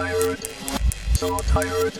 [0.00, 0.38] tired,
[1.14, 1.98] so tired,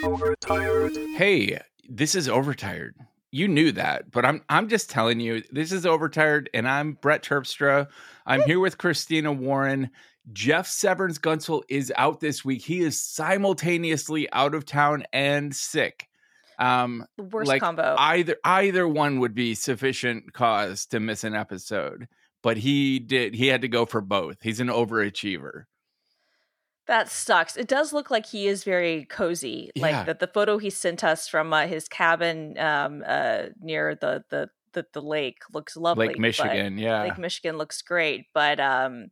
[0.00, 0.96] overtired.
[1.16, 1.58] Hey,
[1.88, 2.94] this is Overtired.
[3.32, 7.24] You knew that, but I'm I'm just telling you, this is Overtired, and I'm Brett
[7.24, 7.88] Terpstra.
[8.26, 9.90] I'm here with Christina Warren.
[10.32, 12.62] Jeff Severns Guntzel is out this week.
[12.62, 16.06] He is simultaneously out of town and sick.
[16.60, 17.96] Um, The worst like combo.
[17.98, 22.06] either either one would be sufficient cause to miss an episode,
[22.40, 23.34] but he did.
[23.34, 24.36] He had to go for both.
[24.42, 25.64] He's an overachiever.
[26.88, 27.56] That sucks.
[27.56, 29.70] It does look like he is very cozy.
[29.74, 29.82] Yeah.
[29.82, 34.24] Like that the photo he sent us from uh, his cabin um, uh, near the,
[34.30, 36.08] the the the lake looks lovely.
[36.08, 37.02] Lake Michigan, yeah.
[37.02, 39.10] Lake Michigan looks great, but um,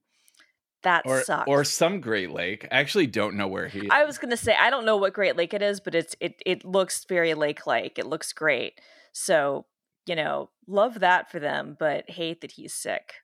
[0.82, 1.48] that or sucks.
[1.48, 2.66] or some Great Lake.
[2.72, 3.88] I actually don't know where he.
[3.90, 6.42] I was gonna say I don't know what Great Lake it is, but it's it
[6.44, 7.98] it looks very lake like.
[7.98, 8.80] It looks great.
[9.12, 9.66] So
[10.06, 13.14] you know, love that for them, but hate that he's sick.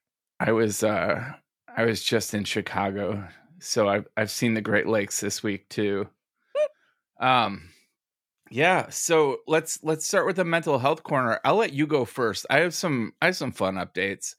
[0.41, 1.33] I was uh
[1.75, 3.29] I was just in Chicago,
[3.63, 6.09] so I've I've seen the Great Lakes this week too.
[7.21, 7.71] um
[8.51, 11.41] yeah, so let's let's start with the mental health corner.
[11.43, 12.45] I'll let you go first.
[12.51, 14.35] I have some I have some fun updates.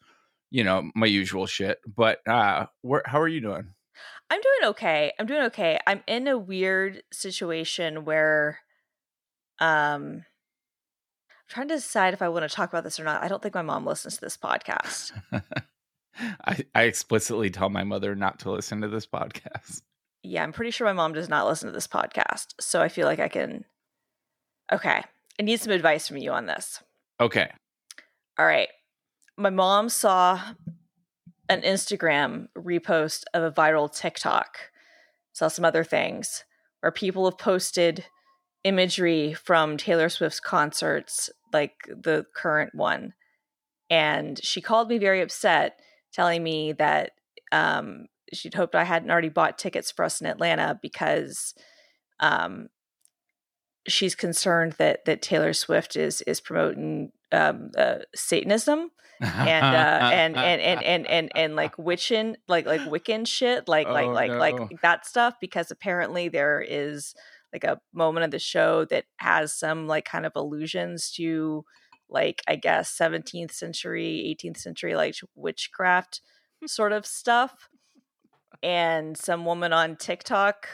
[0.51, 1.79] You know, my usual shit.
[1.87, 3.69] But uh where how are you doing?
[4.29, 5.13] I'm doing okay.
[5.19, 5.79] I'm doing okay.
[5.87, 8.59] I'm in a weird situation where
[9.59, 10.25] um
[11.29, 13.23] I'm trying to decide if I want to talk about this or not.
[13.23, 15.11] I don't think my mom listens to this podcast.
[16.45, 19.81] I, I explicitly tell my mother not to listen to this podcast.
[20.23, 22.53] yeah, I'm pretty sure my mom does not listen to this podcast.
[22.59, 23.65] So I feel like I can
[24.71, 25.01] Okay.
[25.39, 26.81] I need some advice from you on this.
[27.19, 27.51] Okay.
[28.39, 28.69] All right.
[29.37, 30.39] My mom saw
[31.49, 34.57] an Instagram repost of a viral TikTok,
[35.33, 36.43] saw some other things
[36.79, 38.05] where people have posted
[38.63, 43.13] imagery from Taylor Swift's concerts, like the current one.
[43.89, 45.79] And she called me very upset,
[46.13, 47.11] telling me that
[47.51, 51.53] um, she'd hoped I hadn't already bought tickets for us in Atlanta because
[52.19, 52.69] um,
[53.87, 60.35] she's concerned that that Taylor Swift is is promoting um, uh, Satanism and uh, and,
[60.35, 64.31] and and and and and like witchin like like Wiccan shit, like like Oh, like
[64.31, 64.37] no.
[64.37, 67.13] like that stuff, because apparently there is
[67.51, 71.63] like a moment of the show that has some like kind of allusions to
[72.09, 76.21] like I guess 17th century, 18th century like witchcraft
[76.67, 77.69] sort of stuff.
[78.61, 80.67] And some woman on TikTok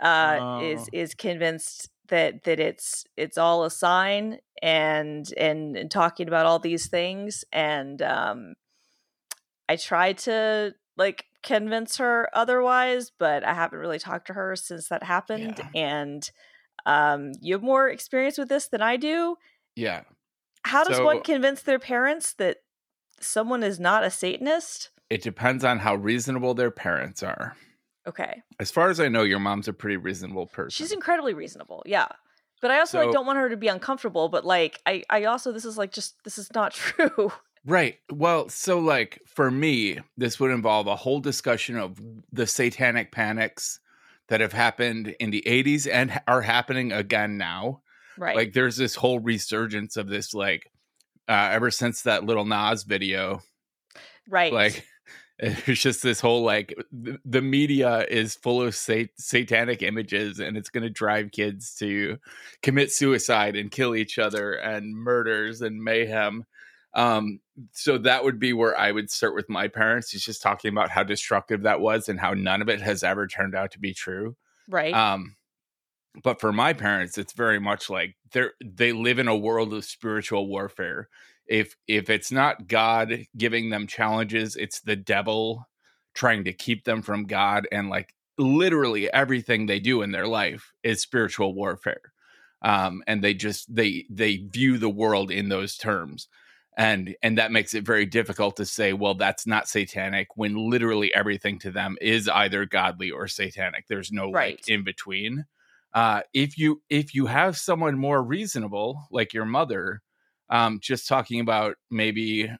[0.00, 0.90] uh, is Oh.
[0.92, 6.58] is convinced that that it's it's all a sign and and, and talking about all
[6.60, 8.54] these things and um
[9.68, 14.88] i tried to like convince her otherwise but i haven't really talked to her since
[14.88, 15.68] that happened Yeah.
[15.74, 16.30] and
[16.86, 19.36] um you have more experience with this than i do
[19.74, 20.04] yeah.
[20.66, 22.58] How does So- one convince their parents that
[23.20, 27.56] someone is not a satanist It depends on how reasonable their parents are.
[28.06, 30.70] okay As far as I know, your mom's a pretty reasonable person.
[30.76, 32.08] She's incredibly reasonable, yeah.
[32.62, 34.28] But I also like don't want her to be uncomfortable.
[34.28, 37.30] But like, I I also this is like just this is not true.
[37.66, 37.98] Right.
[38.10, 41.98] Well, so like for me, this would involve a whole discussion of
[42.32, 43.78] the satanic panics
[44.28, 47.82] that have happened in the 80s and are happening again now.
[48.18, 48.36] Right.
[48.36, 50.70] Like there's this whole resurgence of this like
[51.28, 53.42] uh ever since that Lil Nas video,
[54.28, 54.52] right.
[54.52, 54.84] like
[55.38, 60.56] it's just this whole like the, the media is full of sat- satanic images and
[60.56, 62.18] it's going to drive kids to
[62.62, 66.44] commit suicide and kill each other and murders and mayhem
[66.94, 67.38] um
[67.72, 70.90] so that would be where i would start with my parents he's just talking about
[70.90, 73.92] how destructive that was and how none of it has ever turned out to be
[73.92, 74.34] true
[74.70, 74.94] right.
[74.94, 75.35] um
[76.22, 79.84] but for my parents it's very much like they're they live in a world of
[79.84, 81.08] spiritual warfare.
[81.46, 85.68] If if it's not god giving them challenges it's the devil
[86.14, 90.72] trying to keep them from god and like literally everything they do in their life
[90.82, 92.12] is spiritual warfare.
[92.62, 96.28] Um and they just they they view the world in those terms.
[96.78, 101.14] And and that makes it very difficult to say well that's not satanic when literally
[101.14, 103.86] everything to them is either godly or satanic.
[103.88, 104.58] There's no Right.
[104.58, 105.46] like in between
[105.94, 110.02] uh if you if you have someone more reasonable like your mother
[110.50, 112.50] um just talking about maybe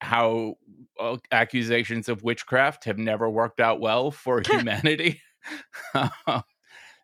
[0.00, 0.54] how
[0.98, 5.20] uh, accusations of witchcraft have never worked out well for humanity
[5.94, 6.08] uh,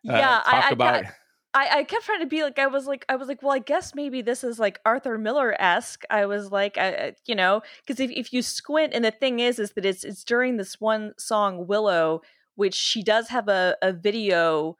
[0.03, 0.41] yeah.
[0.43, 1.05] talk I, I, about
[1.53, 3.59] I I kept trying to be like I was like I was like well I
[3.59, 6.03] guess maybe this is like Arthur Miller esque.
[6.09, 9.39] I was like I, I- you know because if if you squint and the thing
[9.39, 12.21] is is that it's it's during this one song Willow
[12.55, 14.77] which she does have a a video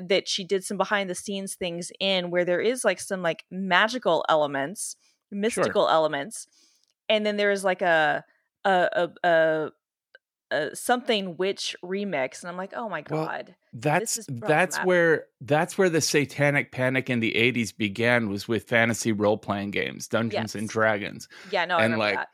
[0.00, 3.44] that she did some behind the scenes things in where there is like some like
[3.50, 4.96] magical elements
[5.30, 6.46] mystical elements
[7.08, 8.24] and then there is like a
[8.64, 8.88] a
[9.24, 9.70] a, a
[10.50, 15.76] a something witch remix, and I'm like, oh my Well, god, That's that's where that's
[15.76, 20.68] where the satanic panic in the 80s began was with fantasy role-playing games, Dungeons and
[20.68, 21.28] Dragons.
[21.50, 22.28] yeah, no, and, like, that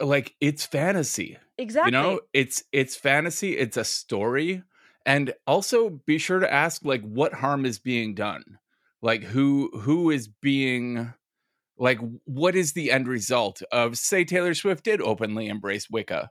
[0.00, 1.36] Like it's fantasy.
[1.58, 1.88] exactly.
[1.88, 4.62] You know, it's it's fantasy, it's a story.
[5.06, 8.58] And also be sure to ask like what harm is being done.
[9.02, 11.12] Like who who is being
[11.76, 16.30] like what is the end result of say Taylor Swift did openly embrace Wicca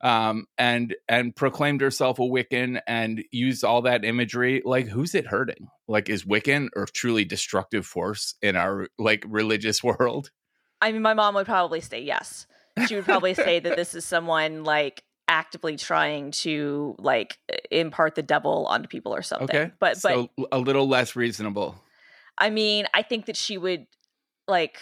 [0.00, 5.26] um and and proclaimed herself a Wiccan and used all that imagery like who's it
[5.26, 10.30] hurting like is Wiccan a truly destructive force in our like religious world
[10.84, 12.46] I mean, my mom would probably say yes.
[12.86, 17.38] She would probably say that this is someone like actively trying to like
[17.70, 19.56] impart the devil onto people or something.
[19.56, 21.76] okay But but so a little less reasonable
[22.36, 23.86] I mean, I think that she would
[24.48, 24.78] like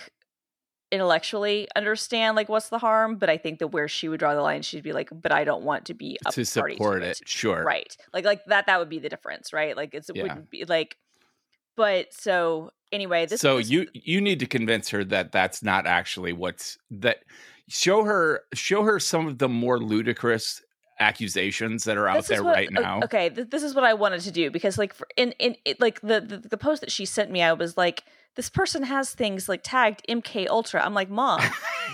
[0.91, 4.43] intellectually understand like what's the harm, but I think that where she would draw the
[4.43, 7.21] line, she'd be like, "But I don't want to be a to support to it
[7.27, 8.67] sure right?" Like like that.
[8.67, 9.77] That would be the difference, right?
[9.77, 10.23] Like it's, it Yeah.
[10.25, 10.97] wouldn't be like.
[11.77, 15.87] But so anyway, this so this- you you need to convince her that that's not
[15.87, 17.25] actually what's that
[17.69, 20.63] show her show her some of the more ludicrous
[21.01, 24.21] accusations that are out there what- right now Okay, th- this is what I wanted
[24.23, 27.05] to do because, like, for, in in it, like the, the the post that she
[27.05, 28.05] sent me, I was like,
[28.37, 30.85] this person has things like tagged MK Ultra.
[30.85, 31.41] I'm like, mom,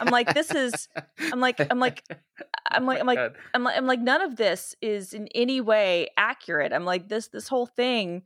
[0.00, 0.88] I'm like, this is,
[1.32, 2.04] I'm like, I'm like,
[2.70, 3.18] I'm oh like, I'm like,
[3.54, 6.72] I'm like, I'm like, none of this is in any way accurate.
[6.72, 8.22] I'm like, this this whole thing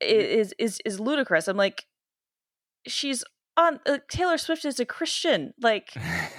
[0.00, 1.46] is is is ludicrous.
[1.46, 1.86] I'm like,
[2.86, 3.22] she's
[3.56, 5.54] on uh, Taylor Swift is a Christian.
[5.60, 5.90] Like,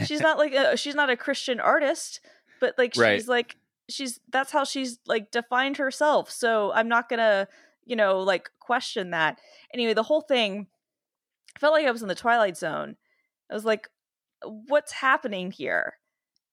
[0.06, 2.20] she's not like a, she's not a Christian artist,
[2.60, 3.16] but like Right.
[3.20, 3.56] she's like
[3.90, 6.32] she's that's how she's like defined herself.
[6.32, 7.48] So I'm not gonna
[7.86, 9.40] you know like question that.
[9.74, 10.68] Anyway, the whole thing
[11.56, 12.98] I felt like I was in the twilight zone.
[13.50, 13.88] I was like,
[14.68, 15.94] what's happening here?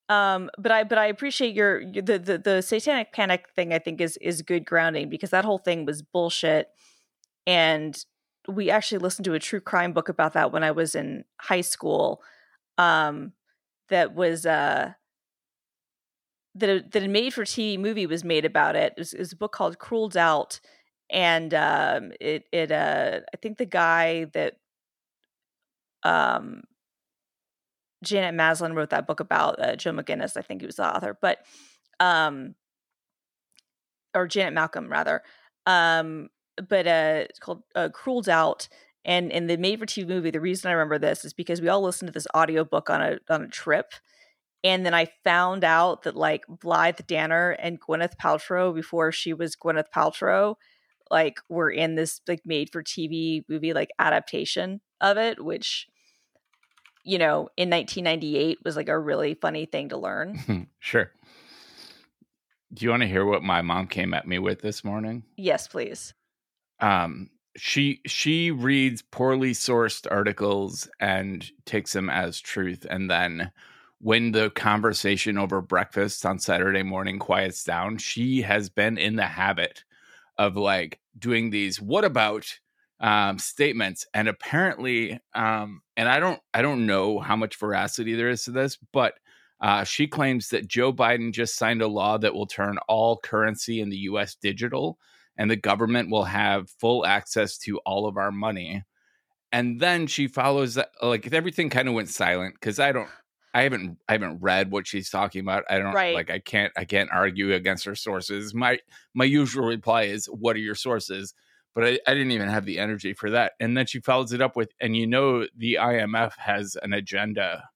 [0.09, 3.73] Um, but I but I appreciate your, your the, the the satanic panic thing.
[3.73, 6.69] I think is is good grounding because that whole thing was bullshit,
[7.47, 7.97] and
[8.49, 11.61] we actually listened to a true crime book about that when I was in high
[11.61, 12.23] school.
[12.79, 13.33] Um,
[13.89, 14.95] that was uh
[16.55, 18.95] that a, that a made for TV movie was made about it.
[18.97, 20.61] It was, it was a book called Cruel Doubt,
[21.11, 24.57] and um, it it uh I think the guy that
[26.05, 26.63] um
[28.05, 30.37] Janet Maslin wrote that book about uh, Joe McGinniss.
[30.37, 31.39] I think he was the author, but
[32.01, 32.55] um
[34.15, 35.23] or Janet Malcolm rather.
[35.67, 36.29] Um,
[36.69, 38.69] but uh, it's called uh, Cruel Doubt.
[39.05, 41.69] And in the made for TV movie, the reason I remember this is because we
[41.69, 43.95] all listened to this audiobook on a on a trip.
[44.65, 49.57] And then I found out that like Blythe Danner and Gwyneth Paltrow, before she was
[49.57, 50.55] Gwyneth Paltrow,
[51.11, 55.89] like were in this like made for TV movie like adaptation of it, which
[57.05, 60.69] you know in 1998 was like a really funny thing to learn.
[60.79, 61.11] sure
[62.73, 65.67] do you want to hear what my mom came at me with this morning yes,
[65.67, 66.15] please.
[66.83, 73.51] Um she she reads poorly sourced articles and takes them as truth and then
[74.01, 79.27] when the conversation over breakfast on saturday morning quiets down she has been in the
[79.27, 79.85] habit
[80.39, 82.47] of like doing these what about?
[83.01, 88.31] um statements and apparently um and i don't i don't know how much veracity there
[88.31, 89.15] is to this but
[89.63, 93.81] uh, she claims that Joe Biden just signed a law that will turn all currency
[93.81, 94.99] in the US digital
[95.37, 98.83] and the government will have full access to all of our money.
[99.51, 103.09] And then she follows that like everything kind of went silent because I don't
[103.55, 105.65] I haven't I haven't read what she's talking about.
[105.69, 106.15] I don't Right.
[106.15, 108.55] like I can't I can't argue against her sources.
[108.55, 108.79] My
[109.15, 111.35] my usual reply is what are your sources?
[111.75, 113.53] But I, I didn't even have the energy for that.
[113.61, 117.69] And then she follows it up with, and you know the IMF has an agenda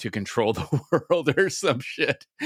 [0.00, 2.26] to control the world or some shit.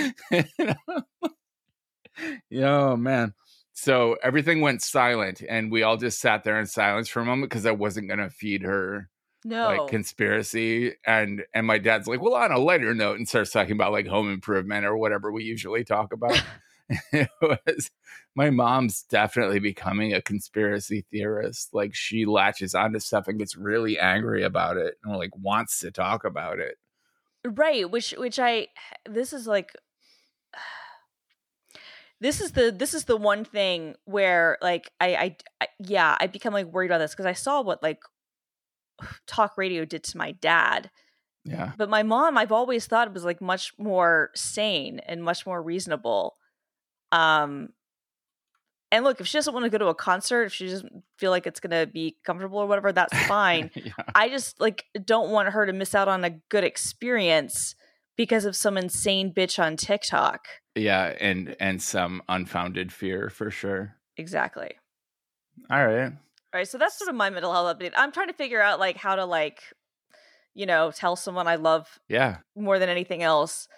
[2.50, 3.34] you oh man.
[3.78, 7.50] So everything went silent and we all just sat there in silence for a moment
[7.50, 9.10] because I wasn't gonna feed her
[9.44, 9.62] No.
[9.62, 13.72] like conspiracy and and my dad's like, well, on a lighter note, and starts talking
[13.72, 16.42] about like home improvement or whatever we usually talk about.
[17.12, 17.90] it was
[18.36, 21.74] my mom's definitely becoming a conspiracy theorist.
[21.74, 25.90] Like she latches onto stuff and gets really angry about it and like wants to
[25.90, 26.78] talk about it.
[27.44, 28.66] right which which i
[29.08, 29.72] this is like
[32.20, 36.26] this is the this is the one thing where like i i, I yeah i
[36.26, 38.00] become like worried about this because i saw what like
[39.26, 40.90] talk radio did to my dad
[41.44, 41.72] Yeah.
[41.76, 46.36] but my mom i've always thought was like much more sane and much more reasonable
[47.12, 47.70] um
[48.92, 51.30] and look if she doesn't want to go to a concert if she doesn't feel
[51.30, 53.92] like it's gonna be comfortable or whatever that's fine yeah.
[54.14, 57.74] I just like don't want her to miss out on a good experience
[58.16, 60.46] because of some insane bitch on TikTok.
[60.74, 63.96] Yeah, and and some unfounded fear for sure.
[64.16, 64.72] Exactly.
[65.70, 66.12] All right.
[66.12, 67.92] All right, so that's sort of my mental health update.
[67.96, 69.60] I'm trying to figure out like how to like,
[70.54, 73.68] you know, tell someone I love Yeah, more than anything else.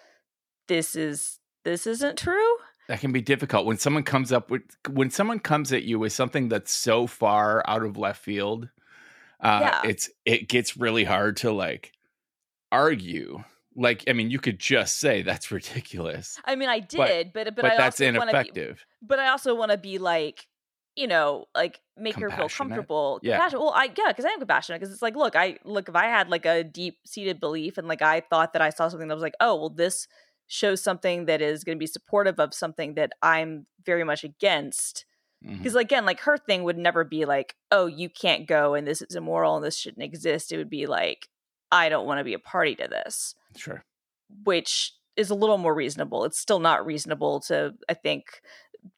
[0.67, 2.55] This is this isn't true.
[2.87, 6.13] that can be difficult when someone comes up with when someone comes at you with
[6.13, 8.69] something that's so far out of left field.
[9.41, 9.81] Uh, Yeah.
[9.89, 11.91] it's it gets really hard to like
[12.71, 13.43] argue.
[13.79, 17.55] Like, I mean, you could just say that's ridiculous, I mean, I did, but but,
[17.55, 18.85] but, I that's also want to be, ineffective.
[19.01, 20.47] but I also want to be like,
[20.95, 23.19] you know, like make her feel comfortable.
[23.23, 23.37] Yeah.
[23.37, 23.61] Compassionate.
[23.61, 24.81] Well, I yeah, because I am compassionate.
[24.81, 27.87] Because it's like, look, I look if I had like a deep seated belief and
[27.87, 30.07] like I thought that I saw something that was like, oh, well, this
[30.47, 35.05] shows something that is going to be supportive of something that I'm very much against.
[35.45, 35.59] Mm-hmm.
[35.59, 39.01] Because again, like her thing would never be like, oh, you can't go and this
[39.01, 40.51] is immoral and this shouldn't exist.
[40.51, 41.29] It would be like,
[41.71, 43.83] I don't want to be a party to this Sure.
[44.43, 46.23] which is a little more reasonable.
[46.25, 48.41] It's still not reasonable to, I think,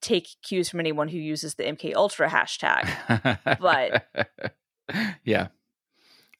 [0.01, 3.59] take cues from anyone who uses the MK Ultra hashtag.
[3.59, 4.05] But-
[5.23, 5.47] yeah.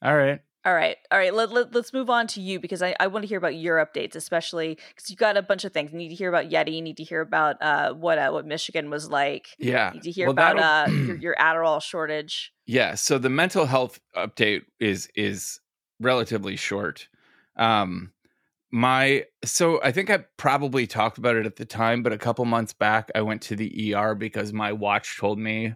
[0.01, 0.39] All right.
[0.63, 1.33] All right, all right.
[1.33, 3.83] Let, let, us move on to you because I, I want to hear about your
[3.83, 5.91] updates, especially because you got a bunch of things.
[5.91, 6.75] You need to hear about Yeti.
[6.75, 9.47] You need to hear about uh, what uh, what Michigan was like.
[9.57, 9.88] Yeah.
[9.88, 12.53] You need to hear Well, about uh, your, your Adderall shortage.
[12.67, 15.59] Yeah, so the mental health update is is
[16.01, 17.08] relatively short.
[17.58, 18.12] Um
[18.72, 22.46] my so I think I probably talked about it at the time, but a couple
[22.46, 25.75] months back I went to the ER because my watch told me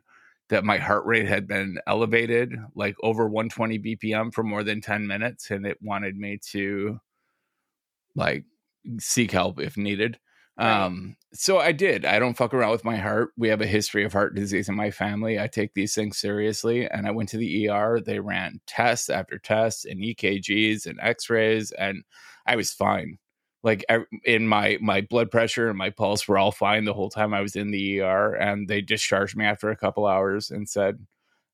[0.50, 5.08] that my heart rate had been elevated like over 120 BPM for more than 10
[5.08, 7.00] minutes and it wanted me to
[8.15, 8.46] like
[9.00, 10.20] seek help if needed.
[10.57, 12.05] Um, so I did.
[12.05, 13.31] I don't fuck around with my heart.
[13.38, 15.39] We have a history of heart disease in my family.
[15.39, 16.88] I take these things seriously.
[16.89, 18.00] And I went to the ER.
[18.00, 22.03] They ran tests after tests and EKGs and X-rays, and
[22.45, 23.17] I was fine.
[23.63, 23.83] Like
[24.25, 27.41] in my my blood pressure and my pulse were all fine the whole time I
[27.41, 28.35] was in the ER.
[28.35, 31.00] And they discharged me after a couple hours and said,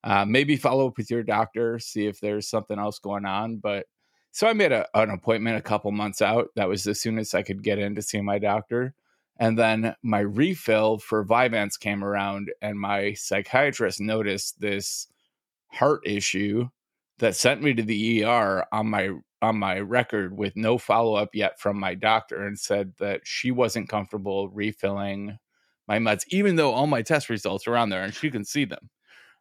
[0.04, 3.58] uh, maybe follow up with your doctor, see if there's something else going on.
[3.58, 3.86] But
[4.32, 6.50] so I made a, an appointment a couple months out.
[6.56, 8.94] That was as soon as I could get in to see my doctor.
[9.38, 15.08] And then my refill for Vyvanse came around, and my psychiatrist noticed this
[15.68, 16.70] heart issue
[17.20, 19.12] that sent me to the ER on my
[19.42, 23.50] on my record with no follow up yet from my doctor, and said that she
[23.50, 25.40] wasn't comfortable refilling
[25.88, 28.66] my meds, even though all my test results are on there and she can see
[28.66, 28.90] them.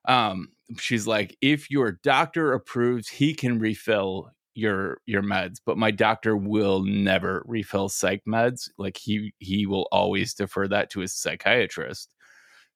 [0.08, 5.90] Um, she's like, if your doctor approves, he can refill your your meds but my
[5.90, 11.14] doctor will never refill psych meds like he he will always defer that to his
[11.14, 12.12] psychiatrist.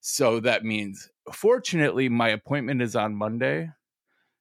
[0.01, 3.69] So that means fortunately my appointment is on monday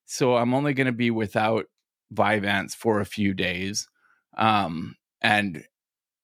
[0.06, 1.66] so i'm only going to be without
[2.12, 3.88] Vyvanse for a few days
[4.36, 5.64] um and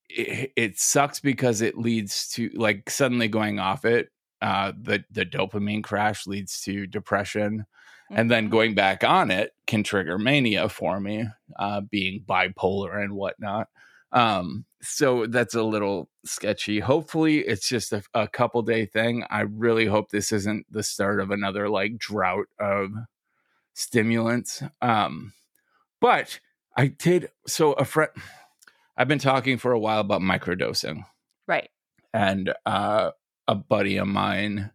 [0.09, 4.09] it, it sucks because it leads to like suddenly going off it
[4.43, 7.65] uh the the dopamine crash leads to depression
[8.11, 8.51] and then Mhm.
[8.51, 11.27] going back on it can trigger mania for me
[11.59, 13.69] uh, being bipolar and whatnot.
[14.13, 16.81] Um, so that's a little sketchy.
[16.81, 19.25] Hopefully it's just a, a couple day thing.
[19.31, 22.91] I really hope this isn't the start of another like drought of
[23.75, 24.63] stimulants.
[24.83, 25.33] Um,
[26.01, 26.41] but
[26.77, 28.11] i did so a friend
[28.97, 31.05] i've been talking for a while about microdosing.
[31.47, 31.69] Right.
[32.15, 33.11] and uh,
[33.49, 34.71] a buddy of mine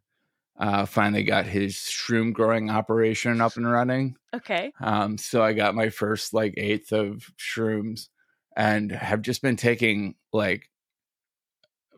[0.58, 4.16] uh, finally got his shroom growing operation up and running.
[4.34, 4.72] Okay.
[4.80, 8.08] Um, so I got my first like eighth of shrooms
[8.56, 10.70] and have just been taking like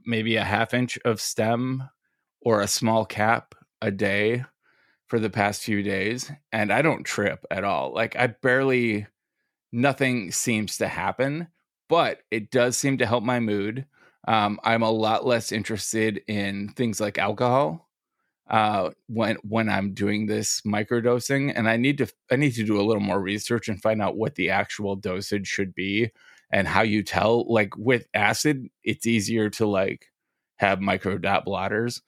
[0.05, 1.87] maybe a half inch of stem
[2.41, 4.43] or a small cap a day
[5.05, 6.31] for the past few days.
[6.51, 7.93] And I don't trip at all.
[7.93, 9.05] Like I barely,
[9.71, 11.47] nothing seems to happen,
[11.89, 13.85] but it does seem to help my mood.
[14.27, 17.86] Um, I'm a lot less interested in things like alcohol
[18.49, 22.79] uh when when i'm doing this microdosing and i need to i need to do
[22.79, 26.09] a little more research and find out what the actual dosage should be
[26.51, 30.07] and how you tell like with acid it's easier to like
[30.57, 32.01] have micro dot blotters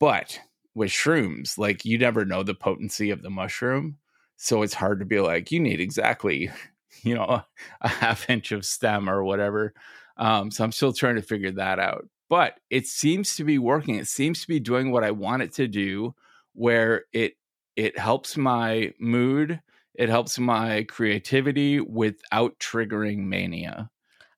[0.00, 0.40] but
[0.74, 3.96] with shrooms like you never know the potency of the mushroom
[4.36, 6.50] so it's hard to be like you need exactly
[7.02, 7.42] you know
[7.80, 9.74] a half inch of stem or whatever.
[10.16, 13.94] Um so i'm still trying to figure that out but it seems to be working
[13.96, 16.14] it seems to be doing what i want it to do
[16.54, 17.34] where it
[17.76, 19.60] it helps my mood
[19.94, 23.90] it helps my creativity without triggering mania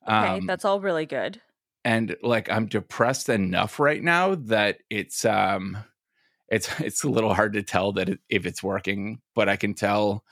[0.09, 0.39] Okay.
[0.39, 1.41] Um, That's all really good.
[1.85, 5.77] and like i'm depressed enough right now that it's um
[6.49, 9.75] it's it's a little hard to tell that it, if it's working but i can
[9.75, 10.25] tell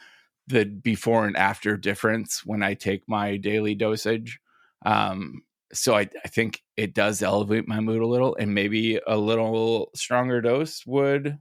[0.49, 4.39] the before and after difference when i take my daily dosage
[4.85, 5.43] Um,
[5.77, 9.91] so I, I think it does elevate my mood a little, and maybe a little
[9.95, 11.39] stronger dose would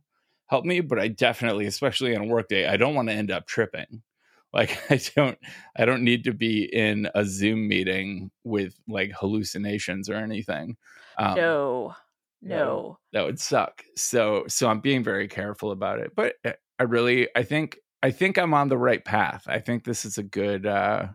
[0.47, 0.81] help me.
[0.81, 4.03] But I definitely, especially on a work day, I don't want to end up tripping.
[4.53, 5.37] Like I don't,
[5.75, 10.77] I don't need to be in a Zoom meeting with like hallucinations or anything.
[11.17, 11.95] Um, no,
[12.41, 13.83] no, that would suck.
[13.97, 16.13] So, so I'm being very careful about it.
[16.15, 19.43] But eh, I really, I think, I think I'm on the right path.
[19.47, 21.07] I think this is a good, uh,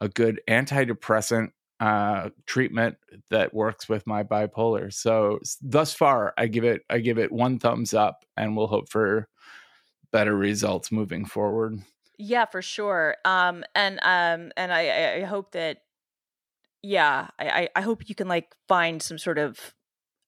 [0.00, 2.96] a good antidepressant uh, treatment
[3.30, 4.92] that works with my bipolar.
[4.92, 8.88] So thus far, I give it I give it one thumbs up, and we'll hope
[8.88, 9.28] for
[10.12, 11.80] better results moving forward.
[12.18, 13.16] Yeah, for sure.
[13.24, 15.78] Um, and um, and I I hope that
[16.82, 19.74] yeah, I I hope you can like find some sort of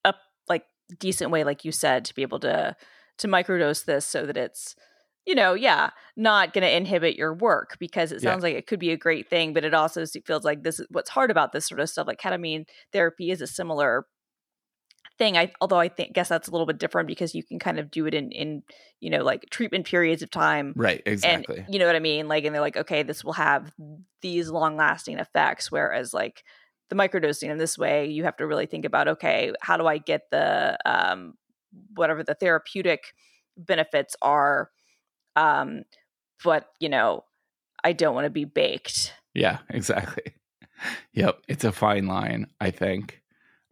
[0.05, 0.17] up
[0.47, 0.65] like
[0.99, 2.75] decent way, like you said, to be able to
[3.17, 4.75] to microdose this so that it's
[5.25, 8.49] you know, yeah, not going to inhibit your work because it sounds yeah.
[8.49, 11.09] like it could be a great thing, but it also feels like this is what's
[11.09, 12.07] hard about this sort of stuff.
[12.07, 14.05] Like ketamine therapy is a similar
[15.17, 15.37] thing.
[15.37, 17.91] I although I think guess that's a little bit different because you can kind of
[17.91, 18.63] do it in in
[18.99, 20.73] you know like treatment periods of time.
[20.75, 21.59] Right, exactly.
[21.59, 22.27] And, you know what I mean?
[22.27, 23.71] Like and they're like, okay, this will have
[24.21, 25.71] these long lasting effects.
[25.71, 26.43] Whereas like
[26.89, 29.99] the microdosing in this way, you have to really think about, okay, how do I
[29.99, 31.35] get the um
[31.93, 33.13] whatever the therapeutic
[33.55, 34.71] benefits are
[35.35, 35.83] um,
[36.43, 37.23] but you know,
[37.83, 39.13] I don't want to be baked.
[39.33, 40.33] Yeah, exactly.
[41.13, 43.21] Yep, it's a fine line, I think.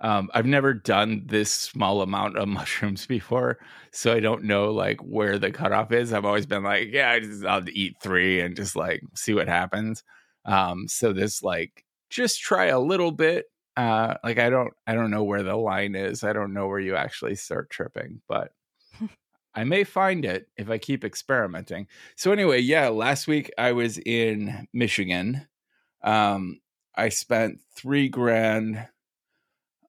[0.02, 3.60] Um, I've never done this small amount of mushrooms before,
[3.92, 6.14] so I don't know like where the cutoff is.
[6.14, 9.48] I've always been like, yeah, I just, I'll eat three and just like see what
[9.48, 10.04] happens.
[10.46, 13.46] Um, so this like just try a little bit.
[13.76, 16.24] Uh, like I don't, I don't know where the line is.
[16.24, 18.52] I don't know where you actually start tripping, but
[19.56, 21.88] I may find it if I keep experimenting.
[22.16, 25.48] So anyway, yeah, last week I was in Michigan.
[26.04, 26.60] Um,
[26.96, 28.88] I spent three grand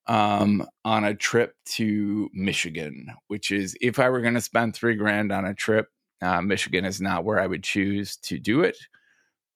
[0.07, 4.97] um, on a trip to Michigan, which is if I were going to spend three
[4.97, 5.89] grand on a trip,
[6.23, 8.77] uh, Michigan is not where I would choose to do it.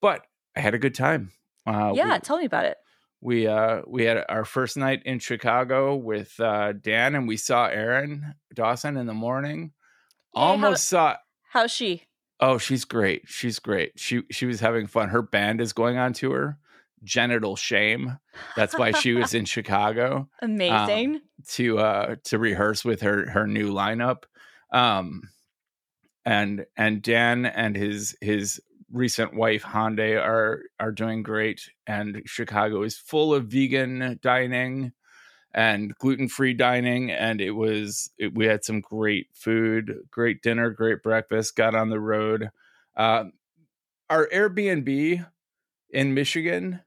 [0.01, 1.31] But I had a good time.
[1.65, 2.77] Uh, yeah, we, tell me about it.
[3.21, 7.67] We uh, we had our first night in Chicago with uh, Dan, and we saw
[7.67, 9.71] Aaron Dawson in the morning
[10.35, 11.17] almost how, saw.
[11.49, 12.03] How's she?
[12.39, 13.23] Oh, she's great.
[13.25, 13.93] She's great.
[13.95, 15.09] She she was having fun.
[15.09, 16.57] Her band is going on tour.
[17.03, 18.17] Genital Shame.
[18.55, 20.27] That's why she was in Chicago.
[20.41, 21.15] Amazing.
[21.15, 24.23] Um, to uh to rehearse with her her new lineup.
[24.71, 25.29] Um
[26.25, 28.59] and and Dan and his his
[28.91, 34.93] recent wife Hande are are doing great and Chicago is full of vegan dining
[35.55, 37.09] and gluten free dining.
[37.09, 41.89] And it was, it, we had some great food, great dinner, great breakfast, got on
[41.89, 42.49] the road.
[42.95, 43.25] Uh,
[44.09, 45.25] our Airbnb
[45.89, 46.81] in Michigan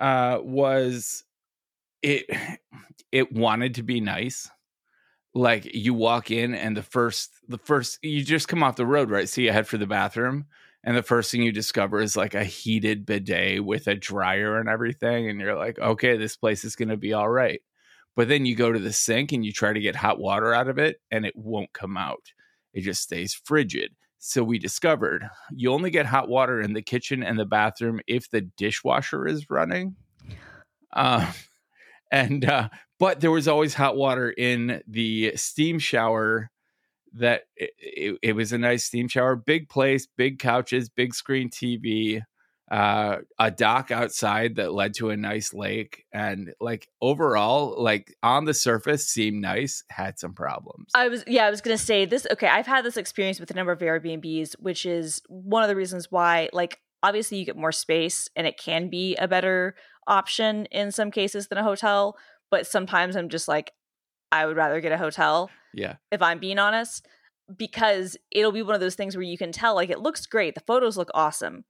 [0.00, 1.22] uh, was,
[2.02, 2.26] it,
[3.12, 4.50] it wanted to be nice
[5.34, 9.10] like you walk in and the first the first you just come off the road
[9.10, 10.44] right so you head for the bathroom
[10.84, 14.68] and the first thing you discover is like a heated bidet with a dryer and
[14.68, 17.62] everything and you're like okay this place is going to be all right
[18.16, 20.68] but then you go to the sink and you try to get hot water out
[20.68, 22.32] of it and it won't come out.
[22.74, 23.92] It just stays frigid.
[24.18, 28.30] So we discovered you only get hot water in the kitchen and the bathroom if
[28.30, 29.96] the dishwasher is running.
[30.92, 31.32] Uh,
[32.12, 36.50] and uh, but there was always hot water in the steam shower
[37.14, 41.50] that it, it, it, was a nice steam shower big place big couches big screen
[41.50, 42.22] tv
[42.72, 48.46] uh, a dock outside that led to a nice lake and like overall like on
[48.46, 50.90] the surface seemed nice had some problems.
[50.94, 53.54] I was yeah i was gonna say this okay i've had this experience with a
[53.54, 57.72] number of airbnbs which is one of the reasons why like obviously you get more
[57.72, 59.74] space and it can be a better
[60.06, 62.16] option in some cases than a hotel
[62.50, 63.72] but sometimes i'm just like
[64.30, 65.96] i would rather get a hotel yeah.
[66.10, 67.06] if i'm being honest
[67.54, 70.54] because it'll be one of those things where you can tell like it looks great
[70.54, 71.64] the photos look awesome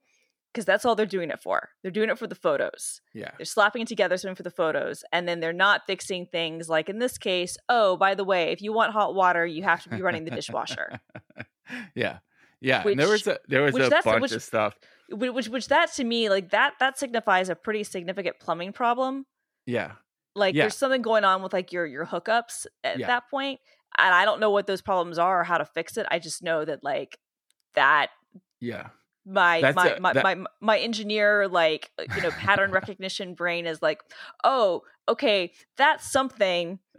[0.53, 1.71] because that's all they're doing it for.
[1.83, 3.01] They're doing it for the photos.
[3.15, 3.31] Yeah.
[3.39, 5.03] They're slapping it together something for the photos.
[5.13, 8.61] And then they're not fixing things like in this case, oh, by the way, if
[8.61, 11.01] you want hot water, you have to be running the dishwasher.
[11.95, 12.19] yeah.
[12.61, 12.85] Yeah.
[12.85, 14.79] Which, there was a there was a bunch which, of stuff.
[15.11, 19.27] Which which that to me, like that that signifies a pretty significant plumbing problem.
[19.67, 19.93] Yeah.
[20.35, 20.65] Like yeah.
[20.65, 23.07] there's something going on with like your your hookups at yeah.
[23.07, 23.61] that point.
[23.99, 26.07] And I don't know what those problems are or how to fix it.
[26.11, 27.19] I just know that like
[27.75, 28.09] that
[28.61, 28.89] yeah
[29.25, 30.25] my my, a, my, that...
[30.25, 34.03] my my engineer like uh, you know pattern recognition brain is like
[34.45, 36.79] oh okay that's something.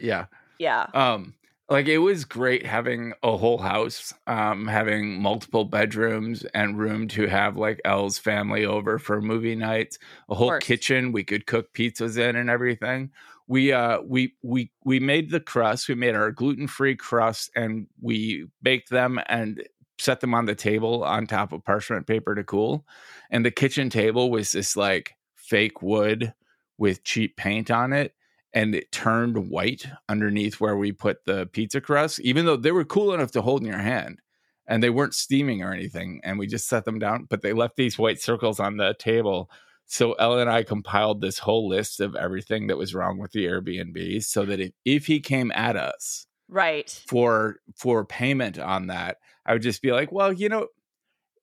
[0.00, 0.26] Yeah.
[0.58, 0.86] Yeah.
[0.94, 1.34] Um
[1.68, 7.26] like it was great having a whole house um having multiple bedrooms and room to
[7.26, 12.18] have like elle's family over for movie nights a whole kitchen we could cook pizzas
[12.18, 13.10] in and everything.
[13.46, 18.46] We uh we we we made the crust we made our gluten-free crust and we
[18.62, 19.62] baked them and
[19.98, 22.84] set them on the table on top of parchment paper to cool
[23.30, 26.34] and the kitchen table was this like fake wood
[26.78, 28.14] with cheap paint on it
[28.54, 32.84] and it turned white underneath where we put the pizza crust, even though they were
[32.84, 34.20] cool enough to hold in your hand
[34.66, 36.20] and they weren't steaming or anything.
[36.22, 39.50] And we just set them down, but they left these white circles on the table.
[39.86, 43.44] So Ella and I compiled this whole list of everything that was wrong with the
[43.44, 46.88] Airbnb so that if, if he came at us Right.
[47.08, 50.68] for for payment on that, I would just be like, well, you know,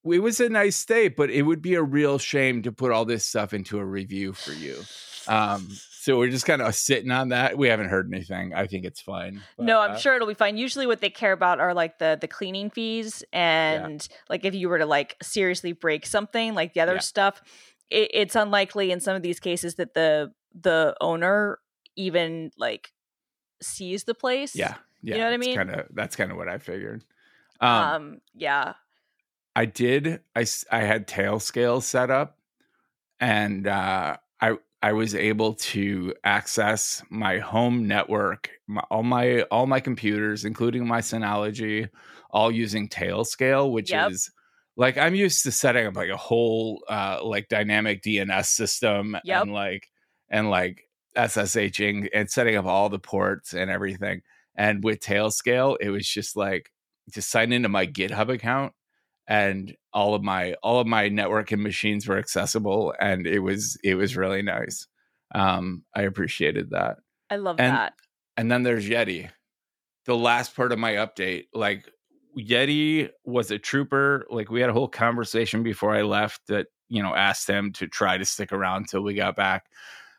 [0.04, 3.06] it was a nice stay, but it would be a real shame to put all
[3.06, 4.82] this stuff into a review for you.
[5.28, 7.56] Um, so we're just kind of sitting on that.
[7.56, 8.56] We haven't heard anything.
[8.56, 9.42] I think it's fine.
[9.56, 10.58] but, no, I'm uh, sure it'll be fine.
[10.58, 14.68] Usually, what they care about are like the the cleaning fees, and like if you
[14.68, 17.00] were to like seriously break something, like the other Yeah.
[17.02, 17.42] stuff,
[17.92, 21.60] it, it's unlikely in some of these cases that the the owner
[21.96, 22.92] even like
[23.62, 24.56] sees the place.
[24.56, 25.14] Yeah, yeah.
[25.16, 25.56] You know what I mean?
[25.56, 25.86] Kind of.
[25.92, 27.04] That's kind of what I figured.
[27.62, 28.21] Um, Um.
[28.34, 28.74] yeah.
[29.56, 30.21] I did.
[30.36, 32.38] I, I had Tailscales set up,
[33.19, 39.67] and uh, I I was able to access my home network, my, all my all
[39.67, 41.89] my computers, including my Synology,
[42.32, 44.12] all using Tailscale, which Yep.
[44.12, 44.32] is
[44.78, 49.43] like I'm used to setting up like a whole uh, like dynamic DNS system Yep.
[49.43, 49.88] and like
[50.30, 54.21] and like SSHing and setting up all the ports and everything.
[54.56, 56.71] And with Tailscale, it was just like
[57.13, 58.74] just sign into my GitHub account
[59.28, 63.78] and all of my all of my network and machines were accessible and it was
[63.84, 64.88] it was really nice.
[65.36, 66.97] Um i appreciated that.
[67.30, 67.93] I love And- that.
[68.38, 69.30] and then there's yeti.
[70.06, 71.89] The last part of my update like
[72.38, 77.04] yeti was a trooper like we had a whole conversation before i left that you
[77.04, 79.65] know asked him to try to stick around till we got back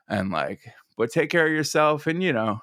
[0.09, 0.61] and like
[0.99, 2.61] but take care of yourself and you know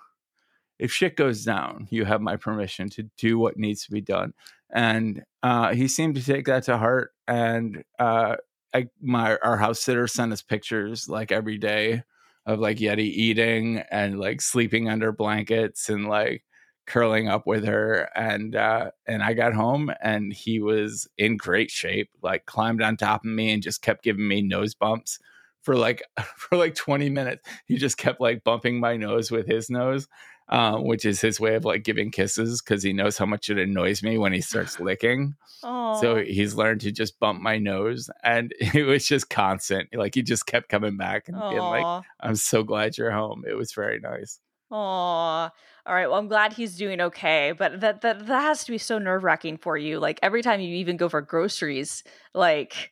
[0.79, 4.33] if shit goes down you have my permission to do what needs to be done
[4.71, 7.11] and uh, he seemed to take that to heart.
[7.27, 8.35] And uh,
[8.73, 12.03] I, my our house sitter sent us pictures like every day
[12.45, 16.43] of like Yeti eating and like sleeping under blankets and like
[16.85, 18.09] curling up with her.
[18.15, 22.09] And uh, and I got home and he was in great shape.
[22.21, 25.19] Like climbed on top of me and just kept giving me nose bumps
[25.61, 26.03] for like
[26.35, 27.47] for like 20 minutes.
[27.65, 30.07] He just kept like bumping my nose with his nose
[30.49, 33.57] um, which is his way of like giving kisses because he knows how much it
[33.57, 35.35] annoys me when he starts licking.
[35.63, 39.89] Oh, So he's learned to just bump my nose, and it was just constant.
[39.93, 43.55] Like he just kept coming back and being like, "I'm so glad you're home." It
[43.55, 44.39] was very nice.
[44.71, 45.51] Aw.
[45.85, 46.07] All right.
[46.07, 49.23] Well, I'm glad he's doing okay, but that that that has to be so nerve
[49.23, 49.99] wracking for you.
[49.99, 52.91] Like every time you even go for groceries, like,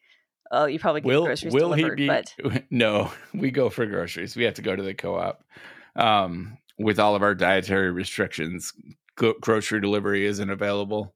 [0.51, 2.07] oh, you probably get Will groceries will he be?
[2.07, 2.33] but
[2.71, 4.35] No, we go for groceries.
[4.35, 5.43] We have to go to the co-op.
[5.95, 8.73] Um, with all of our dietary restrictions,
[9.15, 11.13] go- grocery delivery isn't available.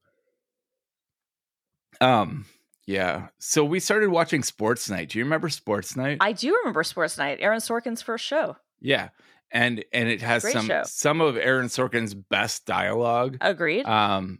[2.00, 2.45] Um,
[2.88, 3.28] yeah.
[3.39, 5.10] So we started watching Sports Night.
[5.10, 6.17] Do you remember Sports Night?
[6.19, 8.58] I do remember Sports Night, Aaron Sorkin's first show.
[8.80, 9.10] Yeah.
[9.52, 10.84] And and it has Great some show.
[10.86, 13.38] some of Aaron Sorkin's best dialogue.
[13.41, 13.86] Agreed.
[13.86, 14.39] Um,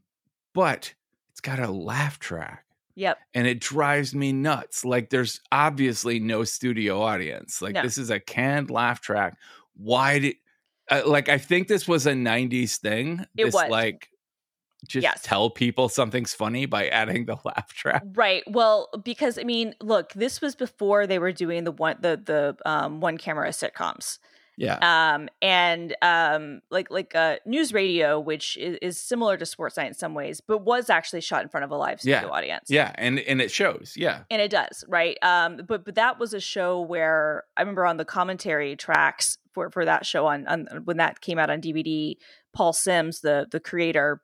[0.54, 0.94] but
[1.32, 2.64] it's got a laugh track
[2.96, 3.18] yep.
[3.34, 4.86] and it drives me nuts.
[4.86, 7.62] Like there's obviously no studio audience.
[7.62, 7.84] Like No.
[7.84, 9.38] this is a canned laugh track.
[9.76, 10.36] Why did
[10.92, 13.26] uh, like I think this was a 90s thing.
[13.38, 13.70] It this was.
[13.70, 14.10] like
[14.88, 15.22] just Yes.
[15.24, 18.04] tell people something's funny by adding the laugh track.
[18.16, 18.44] Right.
[18.48, 22.58] Well, because I mean, look, this was before they were doing the one the the
[22.70, 24.20] um, one camera sitcoms.
[24.58, 25.14] Yeah.
[25.16, 29.88] um and um like like uh news radio which is, is similar to sports night
[29.88, 32.28] in some ways but was actually shot in front of a live studio Yeah.
[32.28, 33.94] audience Yeah, and and it shows.
[33.96, 34.24] Yeah.
[34.30, 37.98] and it does right um but but that was a show where i remember on
[37.98, 42.16] the commentary tracks for for that show on, on when that came out on dvd
[42.54, 44.22] paul simms the the creator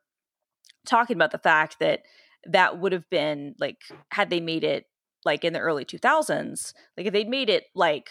[0.86, 2.02] talking about the fact that
[2.46, 3.78] that would have been like
[4.12, 4.86] had they made it
[5.26, 8.10] like in the early 2000s like if they'd made it like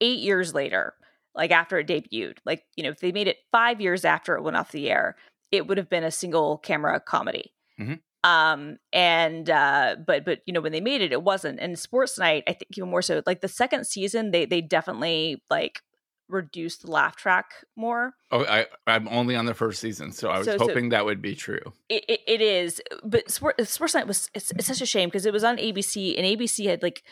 [0.00, 0.94] eight years later
[1.34, 4.42] like after it debuted like you know if they made it five years after it
[4.42, 5.16] went off the air
[5.50, 8.00] it would have been a single camera comedy Mhm.
[8.24, 12.18] um and uh but but you know when they made it it wasn't and sports
[12.18, 15.80] night i think even more so like the second season they they definitely like
[16.28, 20.38] reduced the laugh track more Oh, I I'm only on the first season, so I
[20.38, 21.60] was So- so- hoping that would be true.
[21.88, 25.26] it, it, it is but Sport, sports night was it's, it's such a shame because
[25.26, 27.02] it was on abc and abc had like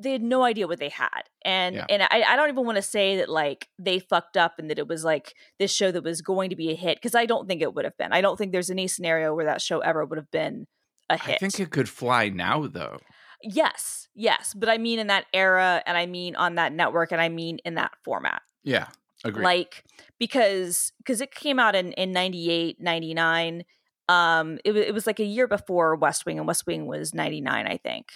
[0.00, 1.86] they had no idea what they had and Yeah.
[1.90, 4.78] and I, I don't even want to say that like they fucked up and that
[4.78, 7.48] it was like this show that was going to be a hit because i don't
[7.48, 10.04] think it would have been i don't think there's any scenario where that show ever
[10.04, 10.66] would have been
[11.10, 12.98] a hit I think it could fly now though.
[13.42, 17.20] Yes yes but i mean in that era and i mean on that network and
[17.20, 18.42] i mean in that format.
[18.64, 18.88] Yeah,
[19.24, 19.44] agree.
[19.44, 19.84] like
[20.18, 23.64] because because it came out in in 98 99
[24.08, 27.66] um it, it was like a year before west wing and west wing was 99
[27.66, 28.06] i think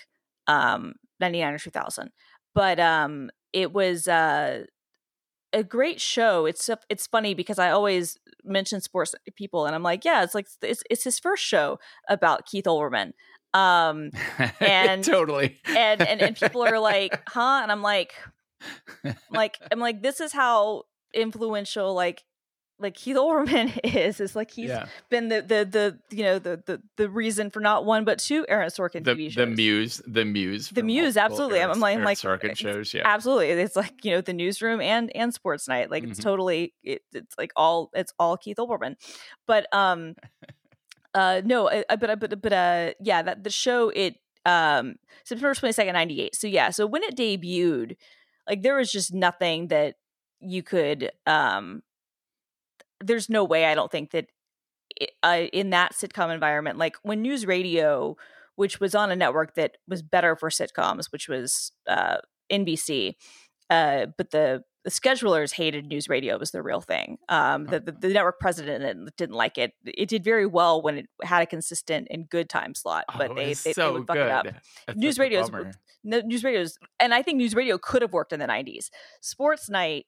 [0.48, 2.10] um 99 or 2000
[2.54, 4.64] but um it was uh
[5.52, 6.46] a great show.
[6.46, 10.48] It's it's funny because i always mention sports people and i'm like yeah it's like
[10.62, 13.12] it's, it's his first show about keith olbermann
[13.54, 14.10] um
[14.60, 15.58] and- totally.
[15.66, 18.14] and and and people are like huh and i'm like
[19.30, 20.84] like I'm like this is how
[21.14, 22.22] influential like
[22.78, 24.86] like Keith Olbermann is is like he's yeah.
[25.10, 25.64] been the the
[26.10, 29.14] the you know the the the reason for not one but two Aaron Sorkin The,
[29.14, 29.34] TV shows.
[29.36, 31.60] the muse, the muse, The Muse, absolutely.
[31.60, 32.92] I'm- Aaron- I'm like- Aaron like, Sorkin shows.
[32.94, 35.90] Yeah, Absolutely, it's like you know the newsroom and and sports night.
[35.92, 36.24] Like it's Mhm.
[36.24, 38.96] totally it, it's like all it's all Keith Olbermann.
[39.46, 40.16] But um,
[41.14, 45.72] uh, no, I, but but but uh, yeah, that the show it um September twenty
[45.72, 46.34] second ninety eight.
[46.34, 47.96] So yeah, so when it debuted,
[48.48, 49.96] like there was just nothing that
[50.40, 51.82] you could um.
[53.00, 54.26] There's no way I don't think that
[55.02, 58.16] i- uh, in that sitcom environment, like when news radio,
[58.56, 62.18] which was on a network that was better for sitcoms, which was uh,
[62.50, 63.16] NBC,
[63.70, 67.18] uh, but the the schedulers hated news radio was the real thing.
[67.28, 69.72] Um, the, the the network president didn't- like it.
[69.84, 73.34] It did very well when it had a consistent and good time slot, but Oh,
[73.34, 74.26] they, they, they would fuck good.
[74.26, 74.46] it up
[74.86, 75.50] That's News radio's-
[76.04, 78.90] news radios and i think news radio could have worked in the 90s
[79.20, 80.04] sports night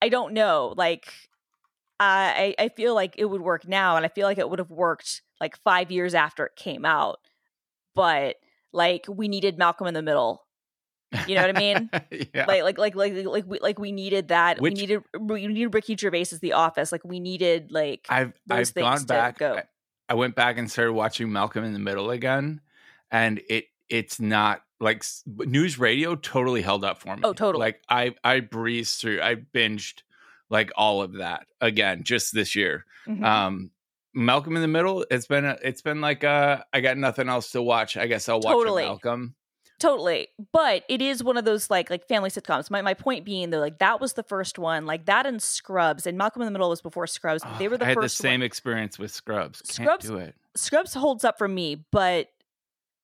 [0.00, 1.12] i don't know like
[2.00, 4.70] i i feel like it would work now and i feel like it would have
[4.70, 7.18] worked like five years after it came out
[7.94, 8.36] but
[8.72, 10.46] like we needed malcolm in the middle
[11.26, 11.90] you know what i mean
[12.34, 12.44] yeah.
[12.46, 15.72] like like like like like we like we needed that Which- we needed we needed
[15.74, 19.38] ricky gervais as the office like we needed like I've those I've things gone back.
[19.38, 19.54] go.
[19.56, 19.62] I,
[20.10, 22.60] I went back and started watching Malcolm in the Middle again,
[23.10, 27.20] and it it's not like news radio totally held up for me.
[27.24, 27.60] Oh, totally.
[27.60, 29.20] Like I I breezed through.
[29.20, 30.02] I binged
[30.48, 32.86] like all of that again just this year.
[33.06, 33.22] Mhm.
[33.22, 33.70] Um,
[34.14, 35.04] Malcolm in the Middle.
[35.10, 37.98] It's been a, it's been like uh I got nothing else to watch.
[37.98, 38.84] I guess I'll watch Totally.
[38.84, 39.34] Malcolm.
[39.80, 40.28] Totally.
[40.52, 42.70] But it is one of those like like family sitcoms.
[42.70, 46.06] My my point being though, like that was the first one, like that and Scrubs,
[46.06, 47.42] and Malcolm in the Middle was before Scrubs.
[47.44, 48.46] but they Oh, were the I had the same one.
[48.46, 49.62] experience with Scrubs.
[49.62, 50.34] Can't Scrubs- do it.
[50.56, 52.28] Scrubs holds up for me, but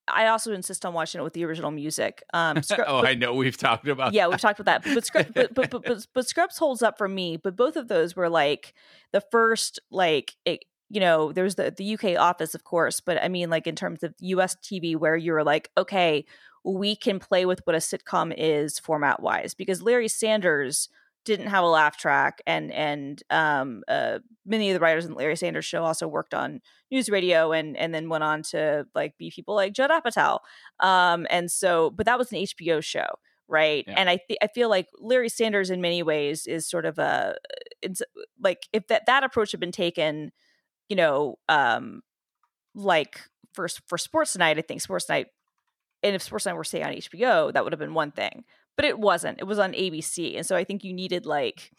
[0.07, 2.23] I also insist on watching it with the original music.
[2.35, 4.13] Um Scrub- oh, but- I know we've talked about.
[4.13, 4.31] yeah, that.
[4.31, 4.95] we've talked about that.
[4.95, 7.37] But Scrubs, but, but, but, but, but Scrubs holds up for me.
[7.37, 8.75] But both of those were like
[9.13, 13.01] the first, like, it, you know, there's the, the UK office, of course.
[13.01, 16.25] But I mean, like, in terms of US TV, where you're like, okay,
[16.65, 19.55] we can play with what a sitcom is format wise.
[19.55, 20.89] Because Larry Sanders
[21.25, 22.43] didn't have a laugh track.
[22.47, 26.35] And, and um, uh, many of the writers in the Larry Sanders show also worked
[26.35, 30.39] on news radio and, and then went on to like be people like Judd Apatow.
[30.81, 33.07] Um, and so, but that was an HBO show
[33.47, 33.95] right Yeah.
[33.99, 37.37] and i th- i feel like larry sanders in many ways is sort of a
[37.83, 38.01] it's
[38.43, 40.33] like if that that approach had been taken
[40.89, 42.01] you know um
[42.75, 43.21] like
[43.53, 45.27] for for sports night i think sports night
[46.05, 48.45] and if sports night were say on hbo that would have been one thing
[48.77, 51.73] but it wasn't it was on abc and so i think you needed like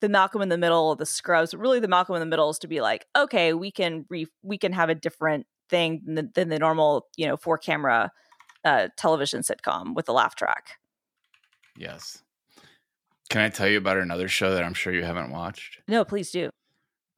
[0.00, 2.68] the malcolm in the middle the scrubs really the malcolm in the middle is to
[2.68, 6.48] be like okay we can re- we can have a different thing than the, than
[6.50, 8.10] the normal you know four camera
[8.62, 10.76] uh, television sitcom with a laugh track
[11.80, 12.22] Yes.
[13.30, 15.78] Can I tell you about another show that I'm sure you haven't watched?
[15.88, 16.50] No, please do.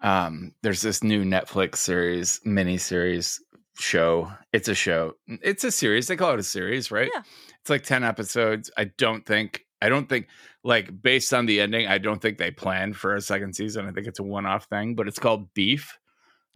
[0.01, 3.41] Um, there's this new Netflix series, mini series
[3.79, 4.33] show.
[4.53, 5.15] It's a show.
[5.27, 6.07] It's a series.
[6.07, 7.11] They call it a series, right?
[7.13, 7.23] Yeah.
[7.61, 8.71] It's like 10 episodes.
[8.77, 10.29] I don't think, I don't think,
[10.65, 13.87] like, based on the ending, I don't think they planned for a second season.
[13.87, 15.99] I think it's a one off thing, but it's called Beef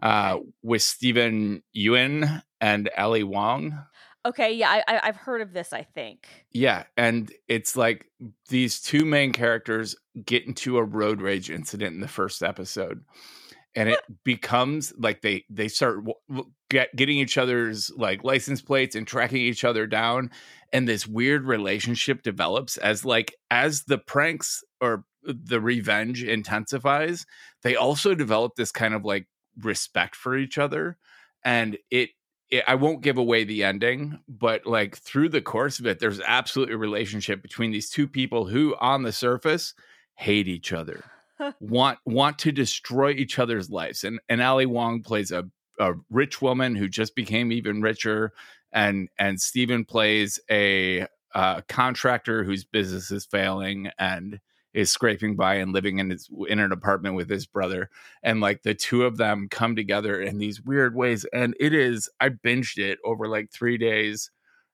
[0.03, 3.79] uh, with Steven Yeun and Ali Wong.
[4.27, 5.73] Okay, yeah, I, I've heard of this.
[5.73, 6.27] I think.
[6.51, 8.07] Yeah, and it's like
[8.49, 13.05] these two main characters get into a road rage incident in the first episode,
[13.77, 16.01] and it becomes like they they start
[16.71, 20.31] get, getting each other's like license plates and tracking each other down,
[20.73, 27.27] and this weird relationship develops as like as the pranks or the revenge intensifies.
[27.63, 29.29] They also develop this kind of like
[29.61, 30.97] respect for each other,
[31.45, 32.11] and it
[32.49, 36.21] it, I won't give away the ending, but like through the course of it, there's
[36.21, 39.75] absolutely a relationship between these two people who, on the surface,
[40.15, 41.05] hate each other,
[41.61, 44.05] want want to destroy each other's lives.
[44.05, 45.45] And and Ali Wong plays a
[45.79, 48.33] a rich woman who just became even richer,
[48.73, 54.41] and and Steven plays a a contractor whose business is failing and
[54.73, 57.89] is scraping by and living in his in an apartment with his brother
[58.23, 62.11] and like the two of them come together in these weird ways and it is
[62.21, 64.31] i binged it over like 3 days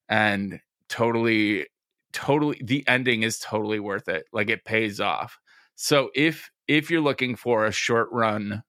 [0.09, 1.67] and totally
[2.13, 5.39] totally the ending is totally worth it like it pays off
[5.83, 8.63] so if if you're looking for a short run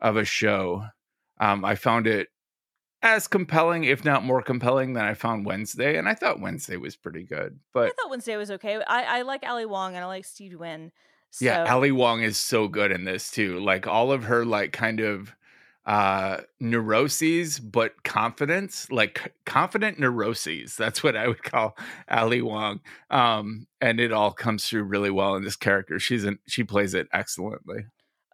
[0.00, 0.84] of a show
[1.40, 2.28] um i found it
[3.02, 6.96] as compelling if not more compelling than i found wednesday and i thought wednesday was
[6.96, 8.80] pretty good but I thought Wednesday was okay.
[8.86, 10.90] I, I like Ali Wong and I like Steven Yeun.
[11.30, 13.58] So, Yeah, Ali Wong is so good in this too.
[13.58, 15.34] Like all of her like kind of
[15.86, 20.76] uh neuroses but confidence, like confident neuroses.
[20.76, 21.76] That's what I would call
[22.10, 22.80] Ali Wong.
[23.10, 25.98] Um and it all comes through really well in this character.
[25.98, 27.86] She's an she plays it excellently.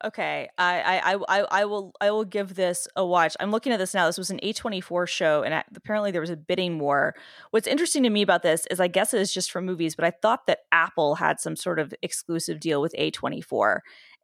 [0.03, 3.37] Okay, I, I, I, I- will, I will give this a watch.
[3.39, 4.07] I'm looking at this now.
[4.07, 7.15] This was an A24 show, and apparently there was a bidding war.
[7.51, 10.07] What's interesting to me about this is, I guess it is just for movies, but
[10.07, 13.81] I thought that Apple had some sort of exclusive deal with A24,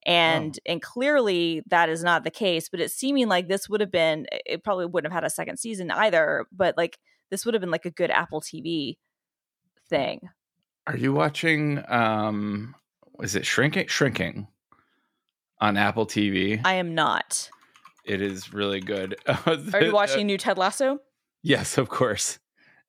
[0.07, 2.69] and and clearly that is not the case.
[2.71, 4.27] But it's seeming like this would have been.
[4.47, 6.99] It probably wouldn't have had a second season either, but like
[7.31, 8.97] this would have been like a good Apple TV
[9.91, 10.21] thing.
[10.87, 12.75] Are you watching um
[13.21, 14.47] is it Shrinking Shrinking
[15.61, 16.61] on Apple TV?
[16.65, 17.51] I am not.
[18.05, 19.17] it is really good.
[19.47, 21.01] Are you watching New Ted Lasso?
[21.43, 22.39] Yes, of course.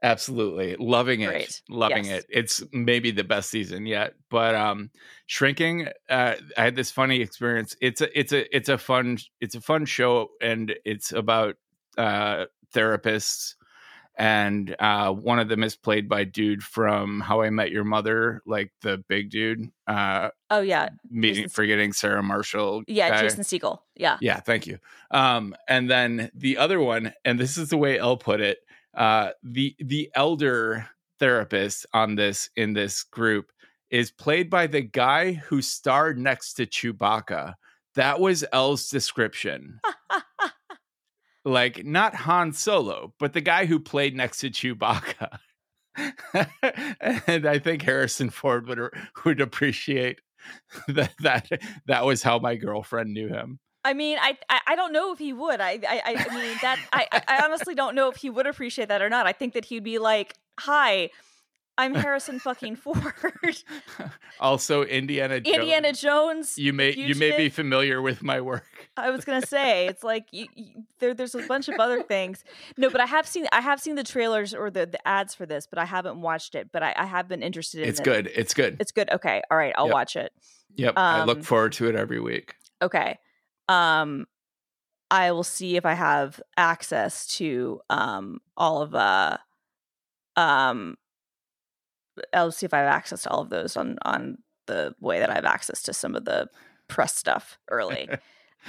[0.04, 0.76] Absolutely.
[0.78, 1.28] Loving it.
[1.30, 1.62] Great.
[1.70, 2.20] Loving Yes.
[2.20, 2.26] it.
[2.30, 4.14] It's maybe the best season yet.
[4.30, 4.92] But um
[5.26, 7.76] Shrinking, uh I had this funny experience.
[7.82, 11.56] It's a it's a it's a fun it's a fun show and it's about
[11.98, 13.56] uh therapists
[14.20, 18.42] and uh one of them is played by dude from How I Met Your Mother,
[18.46, 19.72] like the big dude.
[19.88, 22.84] Uh Oh yeah, meeting Jason- forgetting Sarah Marshall.
[22.88, 23.22] yeah, guy.
[23.24, 23.80] Jason Segel.
[23.96, 24.18] Yeah.
[24.22, 24.78] Yeah, thank you.
[25.12, 28.60] Um, and then the other one, and this is the way Elle put it,
[28.96, 30.88] uh, the the elder
[31.20, 33.52] therapist on this in this group
[33.90, 37.54] is played by the guy who starred next to Chewbacca.
[37.96, 39.80] That was Elle's description.
[41.46, 45.40] like not Han Solo, but the guy who played next to Chewbacca.
[47.28, 48.80] and I think Harrison Ford would
[49.26, 50.20] would appreciate
[50.88, 51.50] that that
[51.88, 53.60] that was how my girlfriend knew him.
[53.88, 55.62] I mean, I, I I don't know if he would.
[55.62, 59.02] I I, I mean that I I- honestly don't know if he would appreciate that
[59.02, 59.26] or not.
[59.28, 61.10] I think that he'd be like, "Hi,
[61.78, 63.14] I'm Harrison fucking Ford,
[64.40, 65.56] also, Indiana Jones.
[65.56, 68.66] Indiana Jones." You may you may be familiar with my work.
[68.98, 71.14] I was gonna say it's like you, you, there.
[71.14, 72.44] There's a bunch of other things.
[72.78, 75.46] No, but I have seen I have seen the trailers or the, the ads for
[75.46, 76.70] this, but I haven't watched it.
[76.72, 78.04] But I, I have been interested in It's it.
[78.04, 78.28] good.
[78.36, 78.78] It's good.
[78.80, 79.10] It's good.
[79.12, 79.42] Okay.
[79.50, 79.74] All right.
[79.78, 79.94] I'll Yep.
[79.94, 80.34] watch it.
[80.76, 80.94] Yep.
[80.98, 82.54] I look um, forward to it every week.
[82.82, 83.18] Okay.
[83.70, 84.28] Um
[85.10, 89.38] I will see if I have access to um all of uh
[90.36, 90.98] um
[92.34, 95.30] I'll see if I have access to all of those on on the way that
[95.30, 96.50] I have access to some of the
[96.88, 98.10] press stuff early.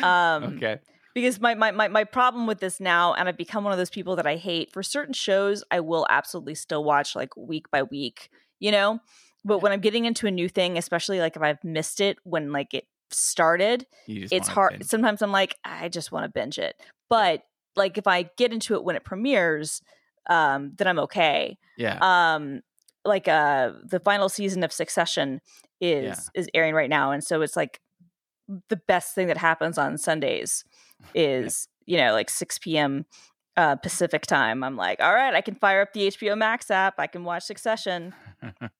[0.02, 0.78] Um okay.
[1.12, 3.90] because my, my my my problem with this now and I've become one of those
[3.90, 7.82] people that I hate for certain shows I will absolutely still watch like week by
[7.82, 8.30] week,
[8.60, 9.00] you know?
[9.44, 12.52] But when I'm getting into a new thing, especially like if I've missed it when
[12.52, 16.80] like it started, it's hard sometimes i'm like i just want to binge it.
[17.08, 17.42] But
[17.76, 19.82] like if i get into it when it premieres
[20.28, 21.56] um then i'm okay.
[21.76, 21.98] Yeah.
[22.00, 22.60] um
[23.04, 25.40] like uh the final season of succession
[25.80, 27.80] is is airing right now and so it's like
[28.68, 30.64] the best thing that happens on sundays
[31.14, 33.06] is you know like 6 p.m
[33.56, 34.62] uh pacific time.
[34.62, 37.44] I'm like all right i can fire up the hbo max app i can watch
[37.44, 38.14] succession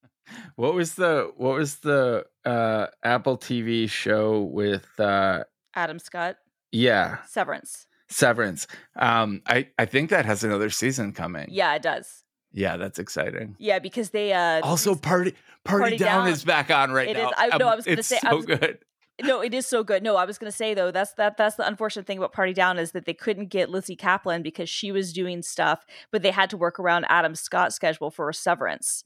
[0.57, 6.37] what was the what was the uh Apple TV show with uh adam scott
[6.73, 8.67] yeah, severance Severance.
[8.97, 11.47] Um I I think that has another season coming.
[11.51, 13.57] yeah it does Yeah, that's exciting.
[13.59, 16.33] yeah because they uh Also Party Party, Party Down, Down.
[16.33, 17.29] is back on right It now.
[17.29, 18.79] is- I- no, Um, I was gonna it's say- so I was- good.
[19.21, 20.05] No, it is so good.
[20.05, 22.53] No, I was going to say though, that's that that's the unfortunate thing about Party
[22.53, 26.31] Down is that they couldn't get Lizzy Caplan because she was doing stuff, but they
[26.31, 29.03] had to work around Adam Scott's schedule for Severance.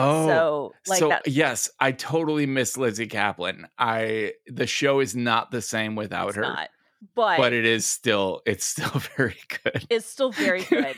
[0.00, 3.64] Oh, so like so yes, I totally miss Lizzy Caplan.
[3.78, 6.68] I the show is not the same without it's her, not.
[7.14, 9.86] But, but it is still it's still very good.
[9.88, 10.96] it's still very good.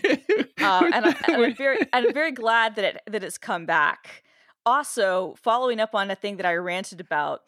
[0.60, 4.22] Uh, and, I, I'm very and I'm very glad that it that it's come back.
[4.64, 7.40] Also, following up on a thing that I ranted about,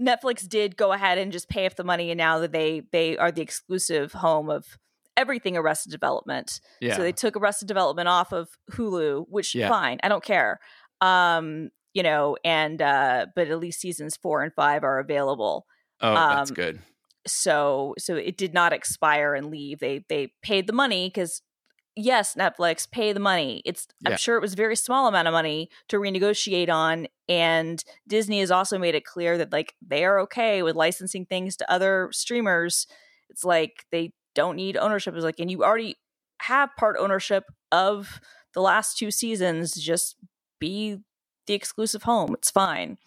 [0.00, 3.16] Netflix did go ahead and just pay up the money, and now that they they
[3.16, 4.78] are the exclusive home of
[5.16, 6.60] everything Arrested Development.
[6.80, 6.96] yeah.
[6.96, 9.68] So they took Arrested Development off of Hulu, which Yeah.
[9.68, 10.60] fine, I don't care.
[11.00, 15.66] Um, you know, and uh, but at least seasons four and five are available.
[16.00, 16.80] oh, that's um, good.
[17.26, 19.80] So so it did not expire and leave.
[19.80, 21.42] They they paid the money because
[21.98, 23.60] yes, Netflix, pay the money.
[23.64, 24.12] It's Yeah.
[24.12, 27.08] I'm sure it was a very small amount of money to renegotiate on.
[27.28, 31.56] And Disney has also made it clear that like they are okay with licensing things
[31.56, 32.86] to other streamers.
[33.28, 35.14] It's like they don't need ownership.
[35.14, 35.96] It's like, and you already
[36.42, 38.20] have part ownership of
[38.54, 39.74] the last two seasons.
[39.74, 40.16] Just
[40.58, 40.98] be
[41.46, 42.34] the exclusive home.
[42.34, 42.98] It's fine.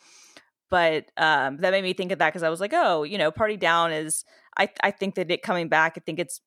[0.70, 3.32] But um, that made me think of that because I was like, oh, you know,
[3.32, 4.24] Party Down is.
[4.58, 5.94] I I think that it coming back.
[5.98, 6.42] I think it's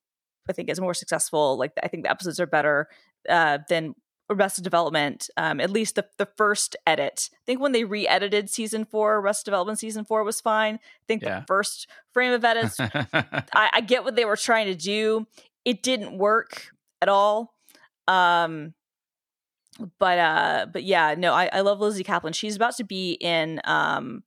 [0.48, 1.56] I think it's more successful.
[1.58, 2.88] Like I think the episodes are better
[3.28, 3.94] uh, than
[4.30, 5.28] Arrested Development.
[5.36, 7.28] Um, at least the the first edit.
[7.34, 10.76] I think when they re-edited season four, Arrested Development season four was fine.
[10.76, 11.40] I think Yeah.
[11.40, 12.76] the first frame of edits.
[12.80, 15.26] I, I get what they were trying to do.
[15.66, 16.68] It didn't work
[17.02, 17.54] at all.
[18.08, 18.74] Um,
[19.98, 22.34] but uh, but yeah, no, I, I love Lizzy Caplan.
[22.34, 24.22] She's about to be in um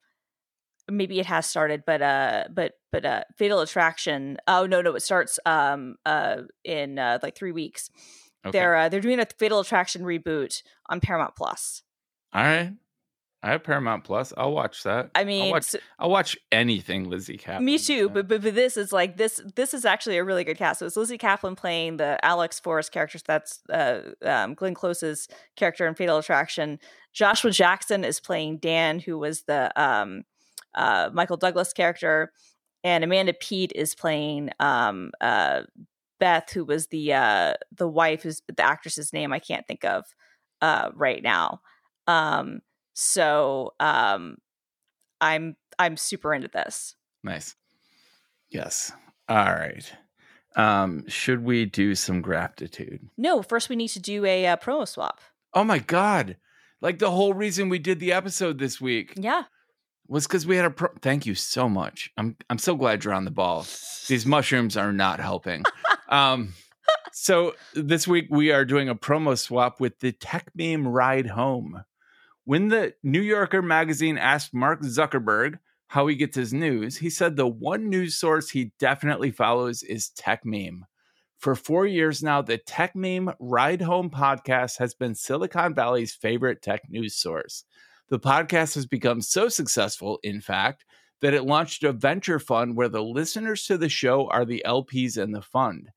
[0.90, 5.02] maybe it has started but uh but but uh fatal attraction oh no no it
[5.02, 7.90] starts um uh in uh like three weeks
[8.46, 8.58] Okay.
[8.58, 11.84] they're uh, they're doing a fatal attraction reboot on paramount plus
[12.34, 12.72] All right.
[13.44, 14.34] I have Paramount Plus.
[14.36, 15.12] I'll watch that.
[15.14, 17.64] i I'll mean watch, so- I'll watch anything Lizzy Caplan.
[17.64, 20.58] me too but, but but this is like this this is actually a really good
[20.58, 24.74] cast so it's lizzy caplan playing the alex forrest character so that's uh um glenn
[24.74, 26.80] close's character in fatal attraction
[27.14, 30.24] joshua jackson is playing dan who was the um
[30.76, 32.32] uh michael douglas character
[32.84, 35.62] and amanda peet is playing um uh
[36.20, 40.04] beth who was the uh the wife who's the actress's name i can't think of
[40.62, 41.62] uh right now
[42.08, 42.60] um
[43.00, 44.38] so um
[45.22, 47.56] i'm i'm super into this Nice.
[48.50, 48.92] Yes.
[49.28, 49.92] All right.
[50.56, 53.02] Um, should we do some gratitude?
[53.18, 55.20] No, first we need to do a uh, promo swap.
[55.54, 56.38] Oh my god.
[56.80, 59.44] Like the whole reason we did the episode this week Yeah.
[60.08, 62.12] was because we had a pro- thank you so much.
[62.18, 63.66] I'm I'm so glad you're on the ball.
[64.08, 65.64] These mushrooms are not helping.
[66.10, 66.54] um
[67.12, 71.84] so this week we are doing a promo swap with the techmeme ride home.
[72.48, 77.36] When the New Yorker magazine asked Mark Zuckerberg how he gets his news, he said
[77.36, 80.84] the one news source he definitely follows is Techmeme.
[81.40, 86.84] For four years now, the Techmeme Ride Home podcast has been Silicon Valley's favorite tech
[86.88, 87.66] news source.
[88.08, 90.86] The podcast has become so successful, in fact,
[91.20, 95.22] that it launched a venture fund where the listeners to the show are the LPs
[95.22, 95.90] in the fund.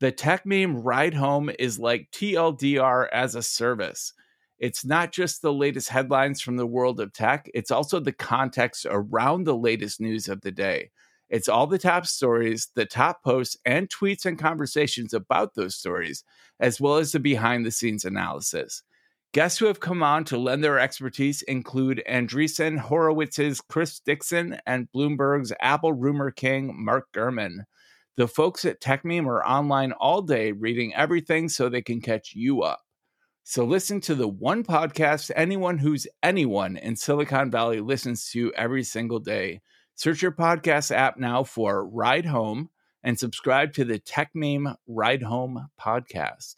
[0.00, 4.12] The Tech Meme Ride Home is like TLDR as a service.
[4.58, 8.86] It's not just the latest headlines from the world of tech, it's also the context
[8.88, 10.90] around the latest news of the day.
[11.28, 16.22] It's all the top stories, the top posts, and tweets and conversations about those stories,
[16.60, 18.82] as well as the behind the scenes analysis.
[19.32, 24.88] Guests who have come on to lend their expertise include Andreessen Horowitz's Chris Dixon and
[24.94, 27.64] Bloomberg's Apple rumor king Mark Gurman.
[28.16, 32.62] The folks at Techmeme are online all day reading everything so they can catch you
[32.62, 32.85] up.
[33.48, 38.82] So listen to the one podcast anyone who's anyone in Silicon Valley listens to every
[38.82, 39.60] single day.
[39.94, 42.70] Search your podcast app now for Ride Home
[43.04, 46.56] and subscribe to the Techmeme Ride Home podcast.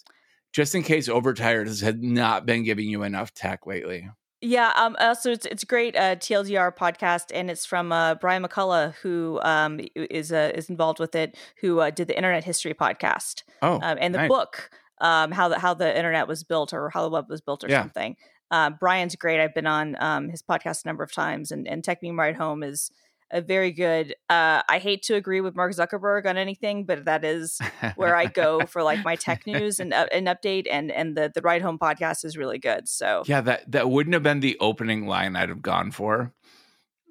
[0.54, 4.08] Just in case Overtired has not been giving you enough tech lately.
[4.40, 4.72] Yeah.
[4.74, 4.96] Um.
[4.98, 9.78] Also, it's it's great uh, TLDR podcast, and it's from uh, Brian McCullough, who um
[9.94, 13.98] is uh, is involved with it, who uh, did the Internet History podcast, Oh, um,
[14.00, 14.28] and the nice.
[14.28, 14.70] book,
[15.00, 17.68] um, how the how the internet was built or how the web was built or
[17.68, 17.82] Yeah.
[17.82, 18.16] something.
[18.50, 19.40] Uh, Brian's great.
[19.40, 22.62] I've been on um his podcast a number of times, and and Techmeme Ride Home
[22.62, 22.90] is
[23.30, 24.14] a very good.
[24.30, 27.60] Uh, I hate to agree with Mark Zuckerberg on anything, but that is
[27.94, 31.30] where I go for like my tech news and uh, an update, and and the
[31.34, 32.88] the Ride Home podcast is really good.
[32.88, 36.32] So Yeah, that that wouldn't have been the opening line I'd have gone for.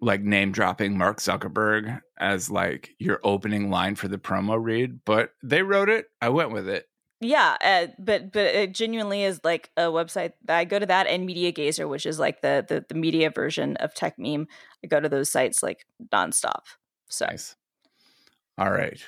[0.02, 5.32] Like name dropping Mark Zuckerberg as like your opening line for the promo read, but
[5.44, 6.06] they wrote it.
[6.22, 6.86] I went with it.
[7.20, 10.34] Yeah, uh, but but it genuinely is like a website.
[10.48, 13.94] I go to that and Mediagazer, which is like the the, the media version of
[13.94, 14.46] Techmeme.
[14.84, 16.64] I go to those sites like nonstop.
[17.10, 17.56] So Nice.
[18.58, 19.00] All right.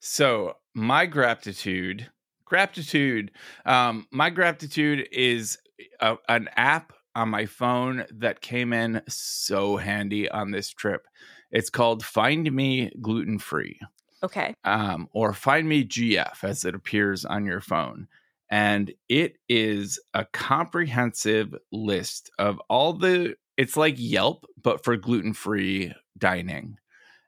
[0.00, 2.10] So my gratitude,
[2.44, 3.32] gratitude,
[3.66, 5.58] um, my gratitude is
[6.00, 11.06] a, an app on my phone that came in so handy on this trip.
[11.50, 13.78] It's called Find Me Gluten Free.
[14.22, 18.08] Okay, um, or find me GF as it appears on your phone.
[18.50, 25.34] And it is a comprehensive list of all the, it's like Yelp, but for gluten
[25.34, 26.78] free dining.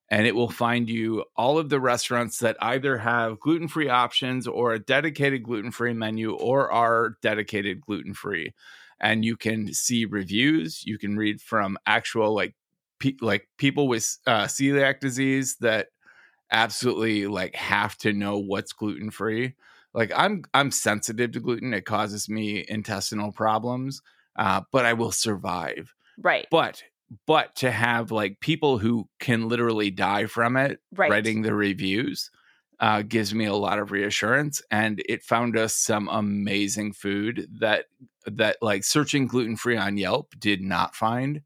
[0.08, 4.46] And it will find you all of the restaurants that either have gluten free options
[4.48, 8.52] or a dedicated gluten free menu or are dedicated gluten free.
[8.98, 10.84] And you can see reviews.
[10.84, 12.54] You can read from actual like
[12.98, 15.88] pe- like people with uh, celiac disease that
[16.52, 19.54] absolutely like have to know what's gluten free.
[19.94, 21.74] like I'm I'm sensitive to gluten.
[21.74, 24.02] It causes me intestinal problems,
[24.36, 25.94] uh, but I will survive.
[26.18, 26.46] Right.
[26.50, 26.82] But
[27.26, 31.10] but to have like people who can literally die from it Right.
[31.10, 32.30] writing the reviews
[32.78, 34.62] uh, gives me a lot of reassurance.
[34.70, 37.86] And it found us some amazing food that
[38.26, 41.42] that like searching gluten free on Yelp did not find.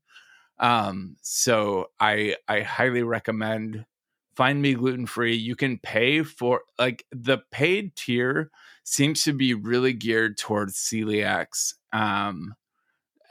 [0.59, 3.87] Um, so I I highly recommend
[4.37, 5.35] find me gluten free.
[5.35, 8.51] You can pay for like the paid tier
[8.85, 11.75] seems to be really geared towards celiacs.
[11.93, 12.55] Um,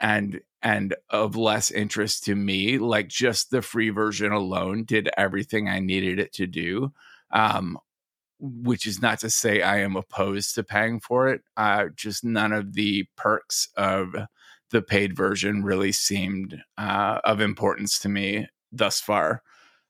[0.00, 5.68] and and of less interest to me like just the free version alone did everything
[5.68, 6.92] i needed it to do
[7.30, 7.78] um
[8.40, 12.52] which is not to say i am opposed to paying for it uh just none
[12.52, 14.14] of the perks of
[14.70, 19.42] the paid version really seemed uh of importance to me thus far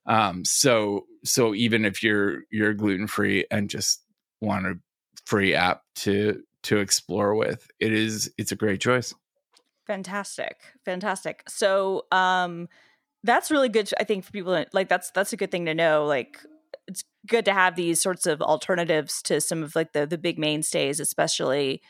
[0.07, 4.03] um so so even if you're you're gluten free and just
[4.41, 4.75] want a
[5.27, 9.15] free app to to explore with it is it's a great choice
[9.87, 10.57] Fantastic.
[10.85, 11.45] Fantastic.
[11.49, 12.69] So um
[13.23, 16.05] that's really good I think for people like that's that's a good thing to know
[16.07, 16.39] like
[16.87, 20.39] it's good to have these sorts of alternatives to some of like the the big
[20.39, 21.83] mainstays especially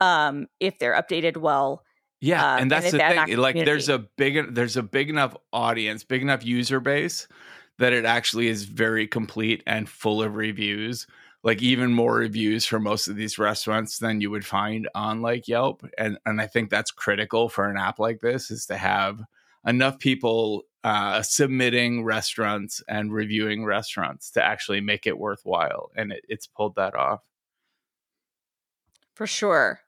[0.00, 1.84] um if they're updated well.
[2.20, 3.36] Yeah, Uh, and and that's if the they have an thing.
[3.38, 7.26] Like, there's a big, there's a big enough audience, big enough user base
[7.78, 11.06] that it actually is very complete and full of reviews.
[11.42, 15.48] Like even more reviews for most of these restaurants than you would find on like
[15.48, 19.22] Yelp, and and I think that's critical for an app like this is to have
[19.66, 26.24] enough people uh, submitting restaurants and reviewing restaurants to actually make it worthwhile, and it,
[26.28, 27.20] it's pulled that off.
[29.14, 29.80] For sure.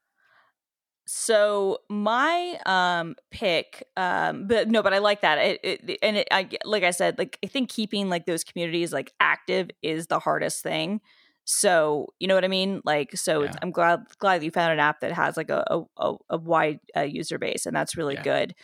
[1.07, 6.29] So my um pick um but no but I like that it, it and it,
[6.31, 10.21] I like I said like I think keeping like those communities like active is the
[10.21, 11.01] hardest thing.
[11.45, 13.61] So you know what I mean like so it's, Yeah.
[13.63, 16.79] I'm glad glad you found an app that has like a a, a, a wide
[16.97, 18.23] uh, user base and that's really Yeah.
[18.23, 18.55] good.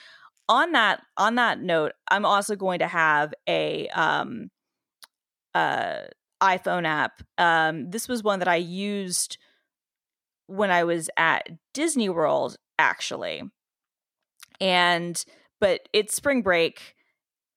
[0.48, 4.50] On that on that note, I'm also going to have a um
[5.54, 6.02] uh
[6.40, 7.22] iPhone app.
[7.36, 9.38] Um this was one that I used
[10.48, 13.42] when I was at Disney World, actually.
[14.60, 15.24] And,
[15.60, 16.94] but it's spring break.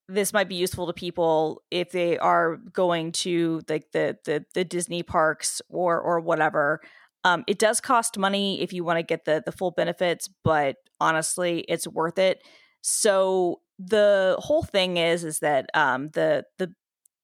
[0.07, 4.65] This might be useful to people if they are going to like the the the
[4.65, 6.81] Disney parks or or whatever.
[7.23, 10.75] Um, it does cost money if you want to get the the full benefits, but
[10.99, 12.43] honestly, it's worth it.
[12.81, 16.73] So the whole thing is is that um, the the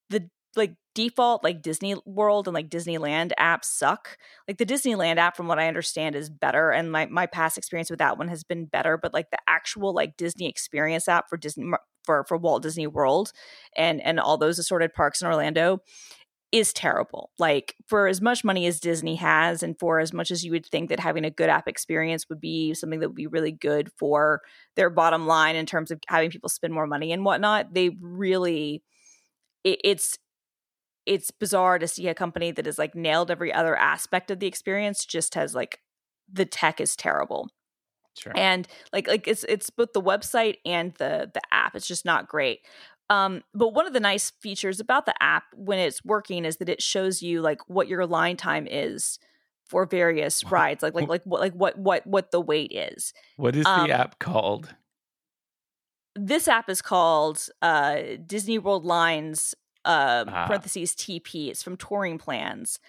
[0.09, 4.17] the like default like Disney World and like Disneyland apps suck.
[4.47, 7.91] Like the Disneyland app, from what I understand, is better, and my my past experience
[7.91, 8.97] with that one has been better.
[8.97, 11.71] But like the actual like Disney Experience app for Disney
[12.03, 13.31] for for Walt Disney World
[13.75, 15.83] and and all those assorted parks in Orlando
[16.51, 17.29] is terrible.
[17.37, 20.65] Like for as much money as Disney has, and for as much as you would
[20.65, 23.91] think that having a good app experience would be something that would be really good
[23.99, 24.41] for
[24.75, 28.81] their bottom line in terms of having people spend more money and whatnot, they really
[29.63, 30.17] it, it's
[31.07, 34.47] it's bizarre to see a company that has like nailed every other aspect of the
[34.47, 35.79] experience just has like
[36.31, 37.49] the tech is terrible
[38.17, 38.33] Sure.
[38.35, 42.27] and like like it's it's both the website and the the app it's just not
[42.27, 42.61] great
[43.09, 46.67] um but one of the nice features about the app when it's working is that
[46.67, 49.19] it shows you like what your line time is
[49.67, 50.51] for various Wow.
[50.51, 53.85] rides like like like what like what what what the wait is what is um,
[53.85, 54.75] the app called?
[56.15, 59.53] this app is called uh disney world lines
[59.87, 60.45] uh Ah.
[60.47, 62.79] parentheses tp it's from touring plans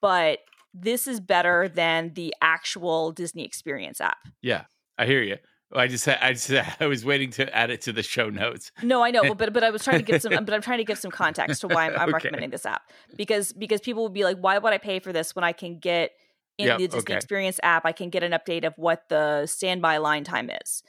[0.00, 0.40] but
[0.74, 4.64] this is better than the actual disney experience app Yeah,
[4.98, 5.38] I hear you.
[5.72, 6.50] I just I just
[6.80, 8.72] I was waiting to add it to the show notes.
[8.82, 10.84] No, I know, but but I was trying to give some, but I'm trying to
[10.84, 12.14] give some context to why I'm, I'm Okay.
[12.14, 12.82] recommending this app
[13.16, 15.78] because because people will be like, why would I pay for this when I can
[15.78, 16.12] get
[16.58, 17.14] in Yep, the Disney okay.
[17.14, 20.82] Experience app, I can get an update of what the standby line time is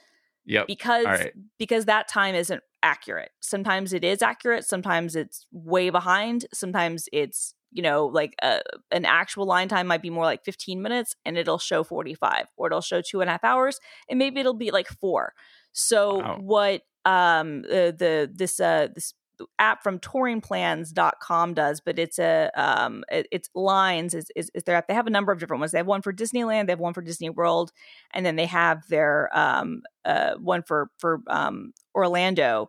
[0.50, 0.66] Yep.
[0.66, 1.32] because right.
[1.58, 3.30] because that time isn't accurate.
[3.40, 9.04] Sometimes it is accurate, sometimes it's way behind, sometimes it's you know like a, an
[9.04, 12.80] actual line time might be more like 15 minutes and it'll show 45 or it'll
[12.80, 13.78] show two and a half hours
[14.08, 15.34] and maybe it'll be like four
[15.70, 16.38] so Wow.
[16.40, 19.14] what um uh, the this uh this
[19.58, 24.76] app from touringplans.com does but it's a um it, it's lines is, is is their
[24.76, 24.88] app.
[24.88, 25.72] They have a number of different ones.
[25.72, 27.72] They have one for disneyland they have one for disney world
[28.12, 32.68] and then they have their um uh one for for um orlando.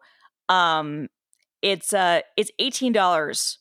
[0.50, 1.08] Um
[1.62, 3.58] it's uh it's $18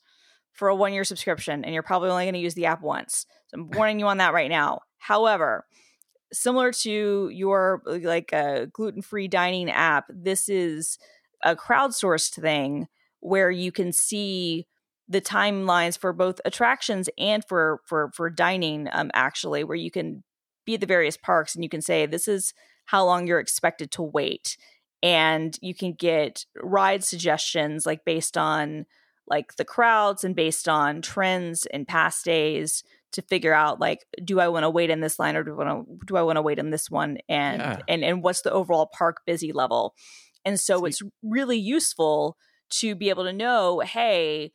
[0.52, 3.26] for a one year subscription and you're probably only going to use the app once.
[3.48, 4.80] So i'm warning you on that right now.
[4.98, 5.66] However
[6.32, 10.98] similar to your like uh, gluten-free dining app this is
[11.42, 12.86] a crowdsourced thing
[13.20, 14.66] where you can see
[15.08, 20.22] the timelines for both attractions and for for for dining um actually where you can
[20.64, 22.52] be at the various parks and you can say this is
[22.86, 24.56] how long you're expected to wait.
[25.02, 28.84] And you can get ride suggestions like based on
[29.26, 34.38] like the crowds and based on trends and past days to figure out like do
[34.40, 36.36] I want to wait in this line or do I want to do I want
[36.36, 37.18] to wait in this one?
[37.28, 37.78] and Yeah.
[37.88, 39.94] and and what's the overall park busy level?
[40.44, 42.36] And so See- it's really useful
[42.70, 44.52] to be able to know hey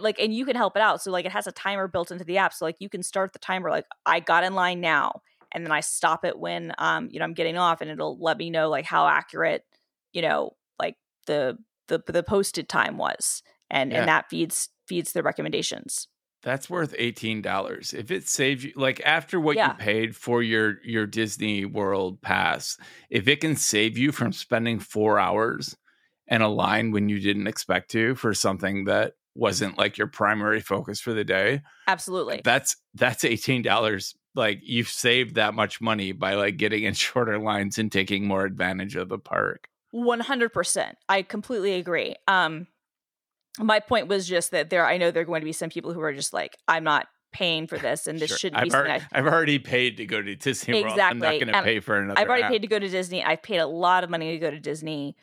[0.00, 2.24] like and you can help it out so like it has a timer built into
[2.24, 5.22] the app so like you can start the timer like I got in line now
[5.52, 8.36] and then I stop it when um you know I'm getting off and it'll let
[8.36, 9.64] me know like how accurate
[10.12, 10.96] you know like
[11.26, 14.00] the the the posted time was and Yeah.
[14.00, 16.08] and that feeds feeds the recommendations
[16.42, 17.92] That's worth eighteen dollars.
[17.92, 19.66] If it saves you, like after what Yeah.
[19.66, 22.76] you paid for your your Disney World pass,
[23.10, 25.76] if it can save you from spending four hours
[26.30, 30.60] in a line when you didn't expect to for something that wasn't like your primary
[30.60, 34.14] focus for the day, absolutely that's that's eighteen dollars.
[34.34, 38.44] Like you've saved that much money by like getting in shorter lines and taking more
[38.44, 39.68] advantage of the park.
[39.94, 42.66] 100% i completely agree um
[43.58, 45.94] my point was just that there i know there are going to be some people
[45.94, 48.38] who are just like i'm not paying for this and this Sure.
[48.38, 50.98] shouldn't I've be something already, I've already paid to go to Disney World.
[50.98, 52.20] I'm not going to And pay for another.
[52.20, 52.50] i've already app.
[52.50, 55.16] paid to go to disney i've paid a lot of money to go to disney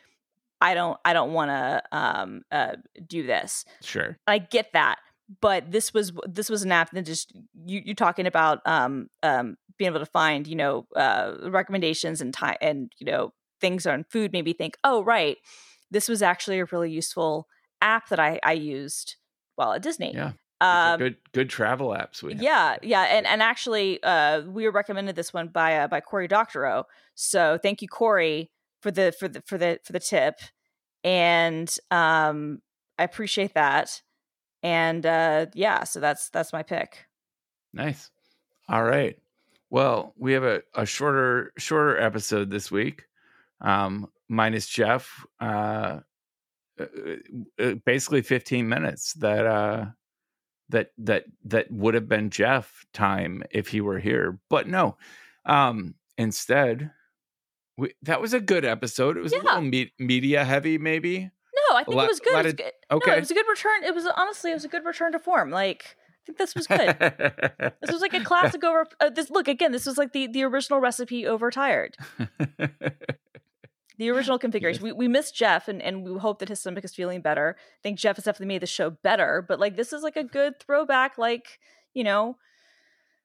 [0.60, 2.72] i don't i don't want to um uh
[3.06, 4.18] do this Sure.
[4.26, 4.96] I get that,
[5.40, 7.32] but this was this was an app that just
[7.64, 12.32] you you talking about um um being able to find you know uh recommendations and
[12.32, 15.38] time and you know things on food made me think oh right
[15.90, 17.46] this was actually a really useful
[17.80, 19.16] app that I I used
[19.54, 20.14] while at Disney.
[20.14, 20.32] Yeah.
[20.60, 22.42] Um, good good travel apps we have.
[22.42, 26.28] yeah, yeah, and and actually, uh, we were recommended this one by uh, by Cory
[26.28, 26.86] Doctorow.
[27.14, 28.50] So thank you, Corey,
[28.86, 30.36] for the for the for the for the tip,
[31.02, 32.62] and um,
[33.00, 34.00] I appreciate that.
[34.62, 37.04] And uh, yeah, so that's that's my pick.
[37.72, 38.10] Nice.
[38.68, 39.18] All right.
[39.70, 43.06] Well, we have a, a shorter shorter episode this week.
[43.60, 45.26] Um, minus Jeff.
[45.40, 46.00] Uh,
[46.78, 46.84] uh,
[47.58, 49.86] uh, basically 15 minutes that uh
[50.68, 54.38] that that that would have been Jeff time if he were here.
[54.50, 54.96] But no.
[55.46, 56.92] Um instead
[57.76, 59.16] we, that was a good episode.
[59.16, 59.40] It was Yeah.
[59.40, 61.30] a little me- media heavy maybe.
[61.70, 62.34] No, I think lot- it was good.
[62.38, 62.72] It was good.
[62.92, 63.10] okay.
[63.10, 63.84] No, it was a good return.
[63.84, 65.50] It was honestly, it was a good return to form.
[65.50, 66.96] Like I think this was good.
[66.98, 68.86] this was like a classic over.
[69.00, 69.72] Uh, this look again.
[69.72, 71.96] This was like the the original recipe Overtired.
[73.98, 74.82] the original configuration.
[74.82, 77.56] We we miss Jeff and, and we hope that his stomach is feeling better.
[77.58, 80.24] I think Jeff has definitely made the show better, but like this is like a
[80.24, 81.58] good throwback, like,
[81.94, 82.36] you know,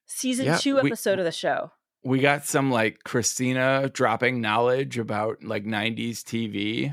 [0.06, 1.72] season Yeah, two we- episode of the show.
[2.04, 6.90] We got some like Christina dropping knowledge about like 90s TV.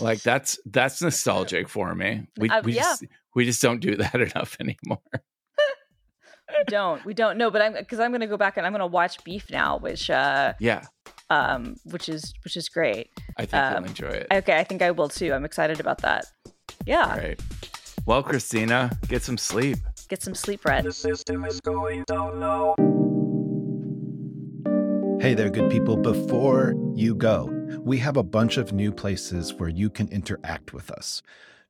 [0.00, 2.26] Like that's that's nostalgic for me.
[2.38, 2.82] We Uh, we yeah.
[2.82, 3.04] just
[3.34, 5.00] we just don't do that enough anymore.
[5.12, 7.04] we don't.
[7.04, 9.50] We don't know, but I'm because I'm gonna go back and I'm gonna watch Beef
[9.50, 10.84] now, which uh Yeah,
[11.30, 13.10] um which is which is great.
[13.36, 14.26] I think Um, you'll enjoy it.
[14.32, 15.32] Okay, I think I will too.
[15.34, 16.26] I'm excited about that.
[16.86, 17.04] Yeah.
[17.06, 17.40] All right.
[18.06, 19.78] Well, Christina, get some sleep.
[20.08, 20.84] Get some sleep, Red.
[20.84, 22.74] The system is going down now.
[25.22, 25.96] Hey there, good people.
[25.96, 27.44] Before you go,
[27.78, 31.22] we have a bunch of new places where you can interact with us.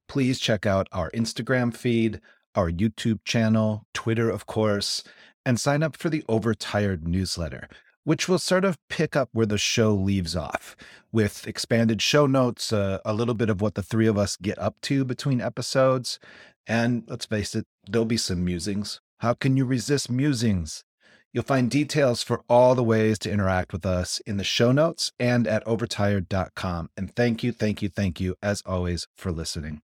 [0.08, 2.22] Please check out our Instagram feed,
[2.54, 5.04] our YouTube channel, Twitter, of course,
[5.44, 7.68] and sign up for the Overtired newsletter,
[8.04, 10.74] which will sort of pick up where the show leaves off
[11.12, 14.58] with expanded show notes, uh, a little bit of what the three of us get
[14.58, 16.18] up to between episodes.
[16.66, 19.02] And let's face it, there'll be some musings.
[19.18, 20.84] How can you resist musings?
[21.32, 25.12] You'll find details for all the ways to interact with us in the show notes
[25.18, 26.90] and at overtired.com.
[26.96, 29.80] And thank you, thank you, thank you, as always, for listening.